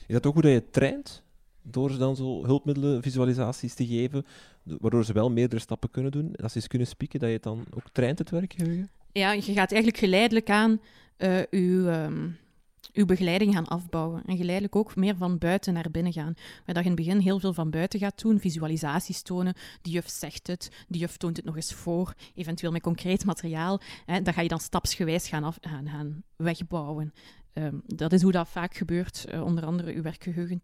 [0.07, 1.23] Is dat ook hoe dat je traint?
[1.63, 4.25] Door ze dan zo hulpmiddelen, visualisaties te geven,
[4.63, 6.35] waardoor ze wel meerdere stappen kunnen doen.
[6.35, 8.89] Als ze eens kunnen spieken, dat je het dan ook traint, het werkgeheugen?
[9.11, 10.81] Ja, je gaat eigenlijk geleidelijk aan
[11.17, 14.23] uh, uw, begeleiding gaan afbouwen.
[14.25, 16.33] En geleidelijk ook meer van buiten naar binnen gaan.
[16.65, 19.53] Waar je in het begin heel veel van buiten gaat doen, visualisaties tonen.
[19.81, 23.81] De juf zegt het, de juf toont het nog eens voor, eventueel met concreet materiaal.
[24.05, 27.13] Hè, dat ga je dan stapsgewijs gaan, af, gaan, wegbouwen.
[27.53, 30.61] Um, dat is hoe dat vaak gebeurt, uh, onder andere uw werkgeheugen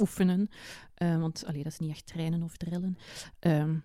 [0.00, 0.48] oefenen.
[1.02, 2.98] Uh, want allee, dat is niet echt trainen of drillen.
[3.40, 3.84] Um,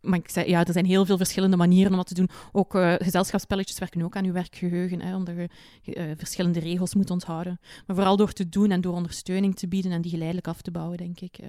[0.00, 2.28] maar ik zei, ja, er zijn heel veel verschillende manieren om dat te doen.
[2.52, 5.34] Ook uh, gezelschapsspelletjes werken ook aan je werkgeheugen, hè, omdat
[5.82, 7.60] je uh, verschillende regels moet onthouden.
[7.86, 10.70] Maar vooral door te doen en door ondersteuning te bieden en die geleidelijk af te
[10.70, 11.48] bouwen, denk ik, uh,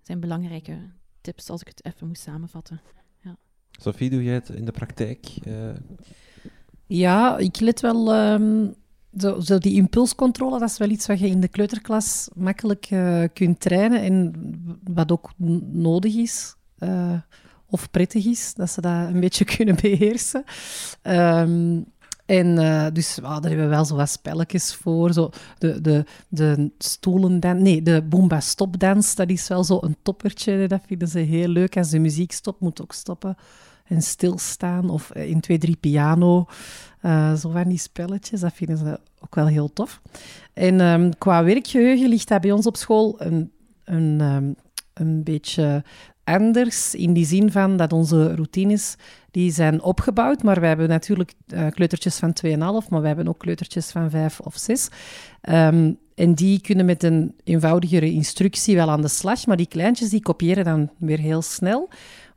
[0.00, 0.78] zijn belangrijke
[1.20, 2.80] tips als ik het even moet samenvatten.
[3.20, 3.36] Ja.
[3.70, 5.26] Sophie, doe jij het in de praktijk?
[6.86, 8.74] Ja, ik let wel um,
[9.18, 13.24] zo, zo, die impulscontrole, dat is wel iets wat je in de kleuterklas makkelijk uh,
[13.32, 14.32] kunt trainen en
[14.84, 15.30] wat ook
[15.72, 16.54] nodig is.
[16.78, 17.12] Uh,
[17.66, 20.44] of prettig is, dat ze dat een beetje kunnen beheersen.
[21.02, 21.84] Um,
[22.26, 25.12] en uh, dus daar hebben we wel zo wat spelletjes voor.
[25.12, 30.68] Zo de, de, de stoelendans, nee, de boomba stopdans, dat is wel zo een toppertje.
[30.68, 31.76] Dat vinden ze heel leuk.
[31.76, 33.36] Als de muziek stopt, moet ook stoppen
[33.84, 34.90] en stilstaan.
[34.90, 36.46] Of in twee, drie piano.
[37.02, 40.00] Uh, zo van die spelletjes, dat vinden ze ook wel heel tof.
[40.52, 43.50] En um, qua werkgeheugen ligt dat bij ons op school een,
[43.84, 44.54] een, um,
[44.94, 45.84] een beetje
[46.24, 46.94] anders.
[46.94, 48.96] In die zin van dat onze routines
[49.30, 50.42] die zijn opgebouwd.
[50.42, 54.40] Maar we hebben natuurlijk uh, kleutertjes van 2,5, maar we hebben ook kleutertjes van 5
[54.40, 54.84] of 6.
[54.84, 54.92] Um,
[55.40, 59.46] ehm, en die kunnen met een eenvoudigere instructie wel aan de slag.
[59.46, 61.88] Maar die kleintjes die kopiëren dan weer heel snel.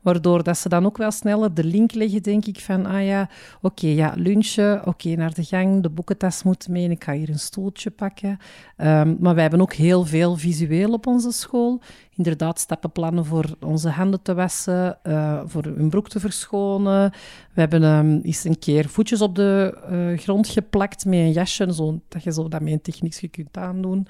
[0.06, 3.28] Waardoor dat ze dan ook wel sneller de link leggen, denk ik, van ah ja,
[3.60, 7.38] oké, ja, lunchen, oké, naar de gang, de boekentas moet mee, ik ga hier een
[7.38, 8.38] stoeltje pakken.
[8.76, 11.80] Um, maar wij hebben ook heel veel visueel op onze school.
[12.14, 17.10] Inderdaad, stappenplannen voor onze handen te wassen, uh, voor hun broek te verschonen.
[17.52, 21.74] We hebben um, eens een keer voetjes op de uh, grond geplakt met een jasje,
[21.74, 24.06] zo, dat je zo dat met een techniekje kunt aandoen.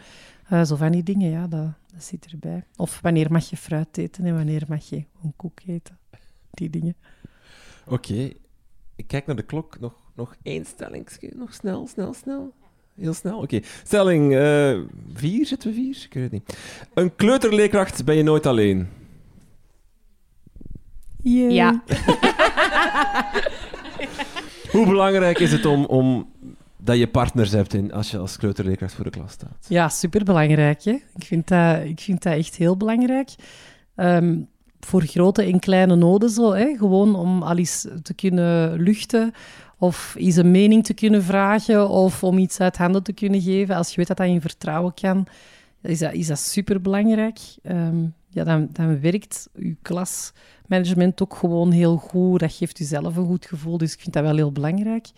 [0.53, 1.47] Uh, zo van die dingen, ja,
[1.97, 2.65] dat zit erbij.
[2.77, 5.99] Of wanneer mag je fruit eten en wanneer mag je een koek eten.
[6.51, 6.97] Die dingen.
[7.87, 8.31] Oké.
[8.97, 9.81] Ik kijk naar de klok.
[9.81, 11.09] Nog, nog één stelling.
[11.35, 12.53] Nog snel, snel, snel.
[12.95, 13.39] Heel snel.
[13.39, 13.61] Oké.
[13.85, 14.81] Stelling uh,
[15.13, 15.47] vier.
[15.47, 16.03] Zitten we vier?
[16.05, 16.59] Ik weet het niet.
[16.95, 18.89] Een kleuterleerkracht ben je nooit alleen.
[21.23, 21.83] Ja.
[24.73, 26.33] Hoe belangrijk is het om, om
[26.87, 29.67] dat je partners hebt in, als je als kleuterleerkracht voor de klas staat.
[29.69, 30.83] Ja, superbelangrijk.
[30.85, 30.91] Hè?
[30.91, 33.31] Ik, vind dat, ik vind dat echt heel belangrijk.
[33.97, 34.49] Um,
[34.81, 36.53] voor grote en kleine noden zo.
[36.53, 36.77] Hè?
[36.77, 39.33] Gewoon om al eens te kunnen luchten
[39.79, 43.77] of eens een mening te kunnen vragen of om iets uit handen te kunnen geven.
[43.77, 45.27] Als je weet dat dat in vertrouwen kan,
[45.89, 47.39] is dat, is dat superbelangrijk.
[47.63, 52.41] Um, ja, dan, dan werkt je klasmanagement ook gewoon heel goed.
[52.41, 55.09] Dat geeft u zelf een goed gevoel, dus ik vind dat wel heel belangrijk.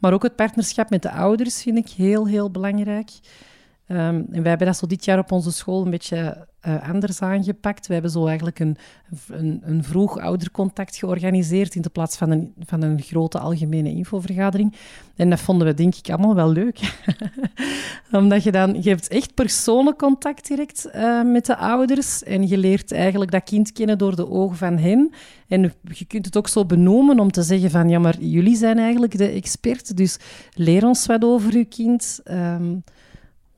[0.00, 3.10] Maar ook het partnerschap met de ouders vind ik heel, heel belangrijk.
[3.88, 7.22] Ehm, en wij hebben dat zo dit jaar op onze school een beetje uh, anders
[7.22, 7.86] aangepakt.
[7.86, 8.76] We hebben zo eigenlijk een,
[9.28, 14.74] een, een, vroeg oudercontact georganiseerd in de plaats van een, van een grote algemene infovergadering.
[15.16, 16.78] En dat vonden we denk ik allemaal wel leuk.
[18.12, 22.58] Omdat je dan, je hebt echt persoonlijk contact direct uh, met de ouders en je
[22.58, 25.12] leert eigenlijk dat kind kennen door de ogen van hen.
[25.48, 28.78] En je kunt het ook zo benoemen om te zeggen van, ja, maar jullie zijn
[28.78, 30.18] eigenlijk de expert, dus
[30.54, 32.20] leer ons wat over uw kind.
[32.30, 32.84] Um,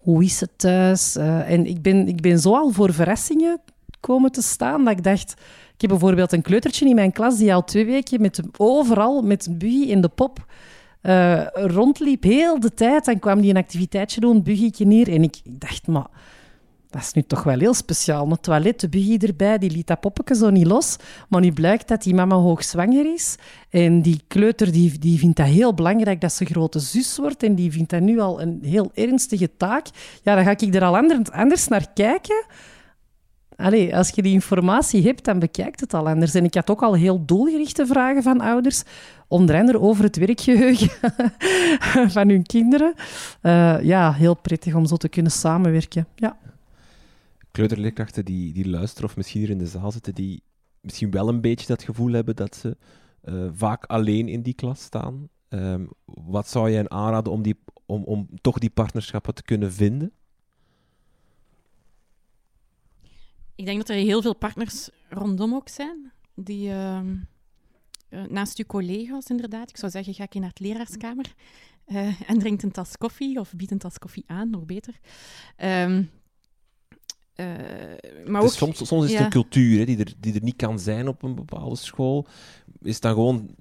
[0.00, 1.16] hoe is het thuis?
[1.16, 3.60] Uh, en ik ben, ik ben zo al voor verrassingen
[4.00, 5.34] komen te staan dat ik dacht...
[5.74, 9.48] Ik heb bijvoorbeeld een kleutertje in mijn klas die al twee weken met, overal met
[9.58, 10.46] buggy in de pop
[11.02, 13.04] uh, rondliep, heel de tijd.
[13.04, 15.08] Dan kwam die een activiteitje doen, buggytje neer.
[15.08, 16.06] En ik, ik dacht, maar
[16.90, 18.30] dat is nu toch wel heel speciaal.
[18.30, 18.88] Een toilet,
[19.22, 20.96] erbij, die liet dat poppetje zo niet los.
[21.28, 23.36] Maar nu blijkt dat die mama hoogzwanger is.
[23.68, 27.42] En die kleuter die, die vindt dat heel belangrijk dat ze grote zus wordt.
[27.42, 29.86] En die vindt dat nu al een heel ernstige taak.
[30.22, 30.96] Ja, dan ga ik er al
[31.30, 32.44] anders naar kijken.
[33.56, 36.34] Allee, als je die informatie hebt, dan bekijkt het al anders.
[36.34, 38.82] En ik had ook al heel doelgerichte vragen van ouders.
[39.28, 40.90] Onder andere over het werkgeheugen
[42.16, 42.94] van hun kinderen.
[43.42, 46.06] Uh, ja, heel prettig om zo te kunnen samenwerken.
[46.14, 46.36] Ja
[47.50, 50.42] kleuterleerkrachten die, die luisteren of misschien hier in de zaal zitten, die
[50.80, 52.76] misschien wel een beetje dat gevoel hebben dat ze
[53.24, 55.28] uh, vaak alleen in die klas staan.
[55.48, 59.72] Um, wat zou je hen aanraden om, die, om, om toch die partnerschappen te kunnen
[59.72, 60.12] vinden?
[63.54, 67.00] Ik denk dat er heel veel partners rondom ook zijn, die uh,
[68.28, 71.34] naast uw collega's inderdaad, ik zou zeggen, ga ik naar het leraarskamer
[71.86, 74.94] uh, en drinkt een tas koffie of biedt een tas koffie aan, nog beter.
[75.56, 76.10] Um,
[77.40, 80.56] uh, maar ook, soms, soms is het een cultuur hè, die, er, die er niet
[80.56, 82.26] kan zijn op een bepaalde school.
[82.82, 83.56] Is dan gewoon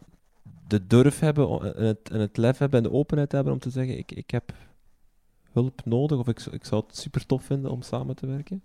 [0.67, 3.69] de durf hebben en het, en het lef hebben en de openheid hebben om te
[3.69, 4.53] zeggen: ik, ik heb
[5.51, 8.63] hulp nodig of ik, ik zou het super tof vinden om samen te werken?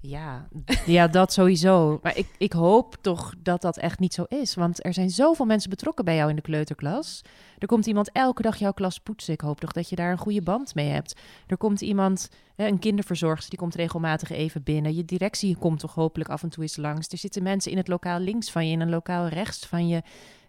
[0.00, 0.48] Ja,
[0.86, 1.98] ja, dat sowieso.
[2.02, 4.54] Maar ik, ik hoop toch dat dat echt niet zo is.
[4.54, 7.22] Want er zijn zoveel mensen betrokken bij jou in de kleuterklas.
[7.58, 9.32] Er komt iemand elke dag jouw klas poetsen.
[9.32, 11.20] Ik hoop toch dat je daar een goede band mee hebt.
[11.46, 14.94] Er komt iemand, een kinderverzorgster, die komt regelmatig even binnen.
[14.94, 17.08] Je directie komt toch hopelijk af en toe eens langs.
[17.08, 20.02] Er zitten mensen in het lokaal links van je, in een lokaal rechts van je.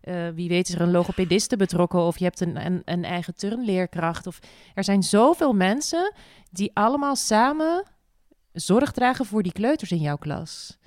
[0.03, 3.35] Uh, wie weet is er een logopediste betrokken of je hebt een, een, een eigen
[3.35, 4.27] turnleerkracht.
[4.27, 4.39] Of
[4.73, 6.13] er zijn zoveel mensen
[6.51, 7.83] die allemaal samen
[8.53, 10.79] zorg dragen voor die kleuters in jouw klas.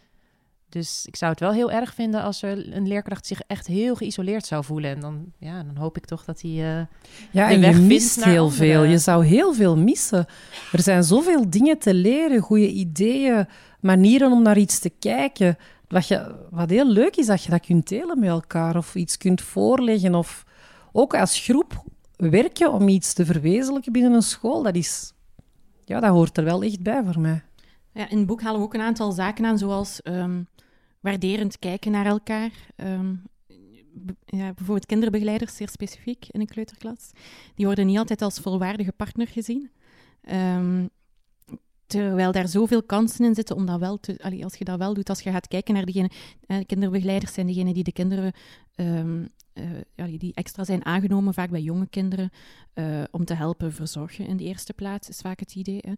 [0.72, 3.94] Dus ik zou het wel heel erg vinden als er een leerkracht zich echt heel
[3.94, 4.90] geïsoleerd zou voelen.
[4.90, 6.50] En dan, ja, dan hoop ik toch dat hij.
[6.50, 6.86] Uh,
[7.30, 8.82] ja, en je mist heel veel.
[8.82, 10.26] Je zou heel veel missen.
[10.72, 13.46] Er zijn zoveel dingen te leren, goede ideeën,
[13.80, 15.56] manieren om naar iets te kijken.
[15.88, 19.16] Wat, je, wat heel leuk is, dat je dat kunt delen met elkaar of iets
[19.16, 20.14] kunt voorleggen.
[20.14, 20.44] Of
[20.92, 21.84] ook als groep
[22.16, 24.62] werken om iets te verwezenlijken binnen een school.
[24.62, 25.12] Dat, is,
[25.84, 27.42] ja, dat hoort er wel echt bij voor mij.
[27.95, 30.47] Ja, in het boek halen we ook een aantal zaken aan, zoals um,
[31.01, 32.51] waarderend kijken naar elkaar.
[32.76, 33.22] Um,
[34.24, 37.11] ja, bijvoorbeeld kinderbegeleiders, zeer specifiek in een kleuterklas.
[37.55, 39.70] Die worden niet altijd als volwaardige partner gezien.
[40.30, 40.88] Um,
[41.86, 44.18] terwijl daar zoveel kansen in zitten om dat wel te...
[44.22, 46.11] Allee, als je dat wel doet, als je gaat kijken naar diegene...
[46.47, 48.32] Eh, kinderbegeleiders zijn degenen die de kinderen...
[48.74, 49.24] Uh,
[50.18, 52.30] die extra zijn aangenomen, vaak bij jonge kinderen,
[52.74, 55.78] uh, om te helpen verzorgen in de eerste plaats, is vaak het idee.
[55.80, 55.93] Hè.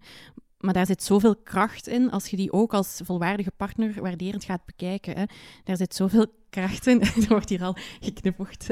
[0.64, 4.64] Maar daar zit zoveel kracht in als je die ook als volwaardige partner waarderend gaat
[4.64, 5.16] bekijken.
[5.16, 5.24] Hè.
[5.64, 7.00] Daar zit zoveel kracht in.
[7.22, 8.66] er wordt hier al geknippeld.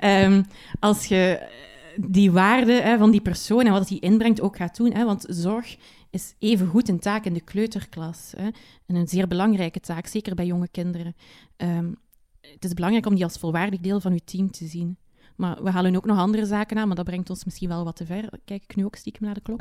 [0.00, 0.44] um,
[0.80, 1.48] als je
[1.96, 4.92] die waarde hè, van die persoon en wat die inbrengt ook gaat doen.
[4.92, 5.76] Hè, want zorg
[6.10, 8.32] is even goed een taak in de kleuterklas.
[8.36, 8.48] Hè,
[8.86, 11.16] en een zeer belangrijke taak, zeker bij jonge kinderen.
[11.56, 11.96] Um,
[12.40, 14.96] het is belangrijk om die als volwaardig deel van je team te zien.
[15.40, 17.96] Maar we halen ook nog andere zaken aan, maar dat brengt ons misschien wel wat
[17.96, 18.28] te ver.
[18.44, 19.60] Kijk ik nu ook stiekem naar de klok.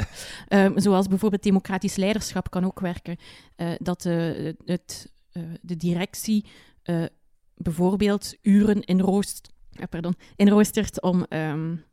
[0.50, 3.18] um, zoals bijvoorbeeld democratisch leiderschap kan ook werken.
[3.58, 6.46] Uh, dat de, het, uh, de directie
[6.84, 7.06] uh,
[7.56, 9.50] bijvoorbeeld uren inroost,
[9.90, 11.84] pardon, inroostert om, um,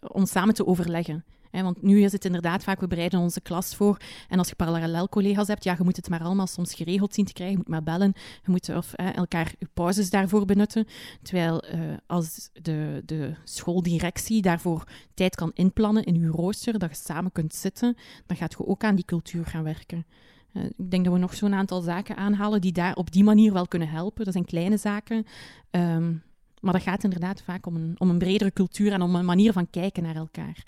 [0.00, 3.96] om samen te overleggen want nu is het inderdaad vaak, we bereiden onze klas voor.
[4.28, 7.24] En als je parallel collega's hebt, ja, je moet het maar allemaal soms geregeld zien
[7.24, 7.56] te krijgen.
[7.56, 8.12] Je moet maar bellen.
[8.44, 10.86] Je moet of, elkaar je pauzes daarvoor benutten.
[11.22, 14.84] Terwijl uh, als de, de schooldirectie daarvoor
[15.14, 17.96] tijd kan inplannen in je rooster, dat je samen kunt zitten,
[18.26, 20.06] dan gaat je ook aan die cultuur gaan werken.
[20.52, 23.52] Uh, ik denk dat we nog zo'n aantal zaken aanhalen die daar op die manier
[23.52, 24.24] wel kunnen helpen.
[24.24, 25.26] Dat zijn kleine zaken.
[25.70, 26.22] Um,
[26.62, 29.52] maar dat gaat inderdaad vaak om een, om een bredere cultuur en om een manier
[29.52, 30.64] van kijken naar elkaar.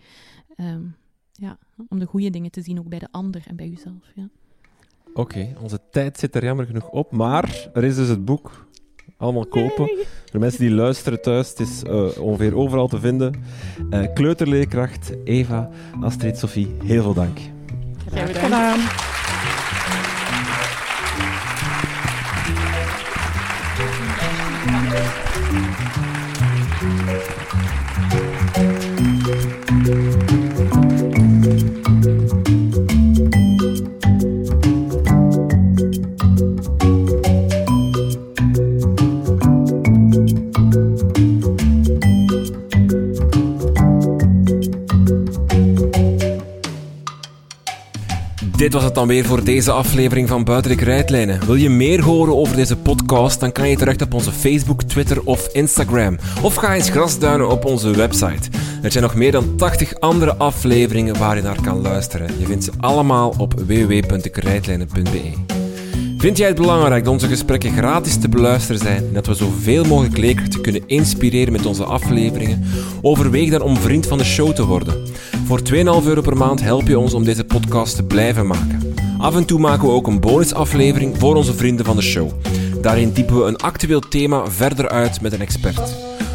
[0.57, 0.97] Um,
[1.32, 4.12] ja, om de goede dingen te zien, ook bij de ander en bij jezelf.
[4.14, 4.28] Ja.
[5.14, 8.66] Oké, onze tijd zit er jammer genoeg op, maar er is dus het boek.
[9.16, 10.07] Allemaal kopen.
[10.32, 13.42] De mensen die luisteren thuis, het is uh, ongeveer overal te vinden.
[13.90, 15.70] Uh, kleuterleerkracht, Eva,
[16.01, 17.38] Astrid, Sophie, heel veel dank.
[18.07, 18.78] Graag gedaan.
[48.75, 51.47] Dit was het dan weer voor deze aflevering van Buitenlijke Rijtlijnen.
[51.47, 55.25] Wil je meer horen over deze podcast, dan kan je terecht op onze Facebook, Twitter
[55.25, 56.18] of Instagram.
[56.43, 58.51] Of ga eens grasduinen op onze website.
[58.83, 62.31] Er zijn nog meer dan 80 andere afleveringen waar je naar kan luisteren.
[62.39, 65.64] Je vindt ze allemaal op www.dekrijtlijnen.be.
[66.25, 69.85] Vind jij het belangrijk dat onze gesprekken gratis te beluisteren zijn en dat we zoveel
[69.85, 72.64] mogelijk leerkrachten kunnen inspireren met onze afleveringen?
[73.03, 74.95] Overweeg dan om vriend van de show te worden.
[75.47, 78.95] Voor 2,5 euro per maand help je ons om deze podcast te blijven maken.
[79.18, 82.31] Af en toe maken we ook een bonusaflevering voor onze vrienden van de show.
[82.81, 85.95] Daarin typen we een actueel thema verder uit met een expert.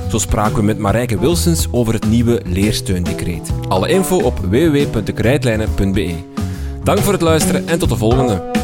[0.09, 3.51] Zo spraken we met Marijke Wilsons over het nieuwe leersteundecreet.
[3.67, 6.15] Alle info op www.dekrijtlijnen.be.
[6.83, 8.58] Dank voor het luisteren en tot de volgende.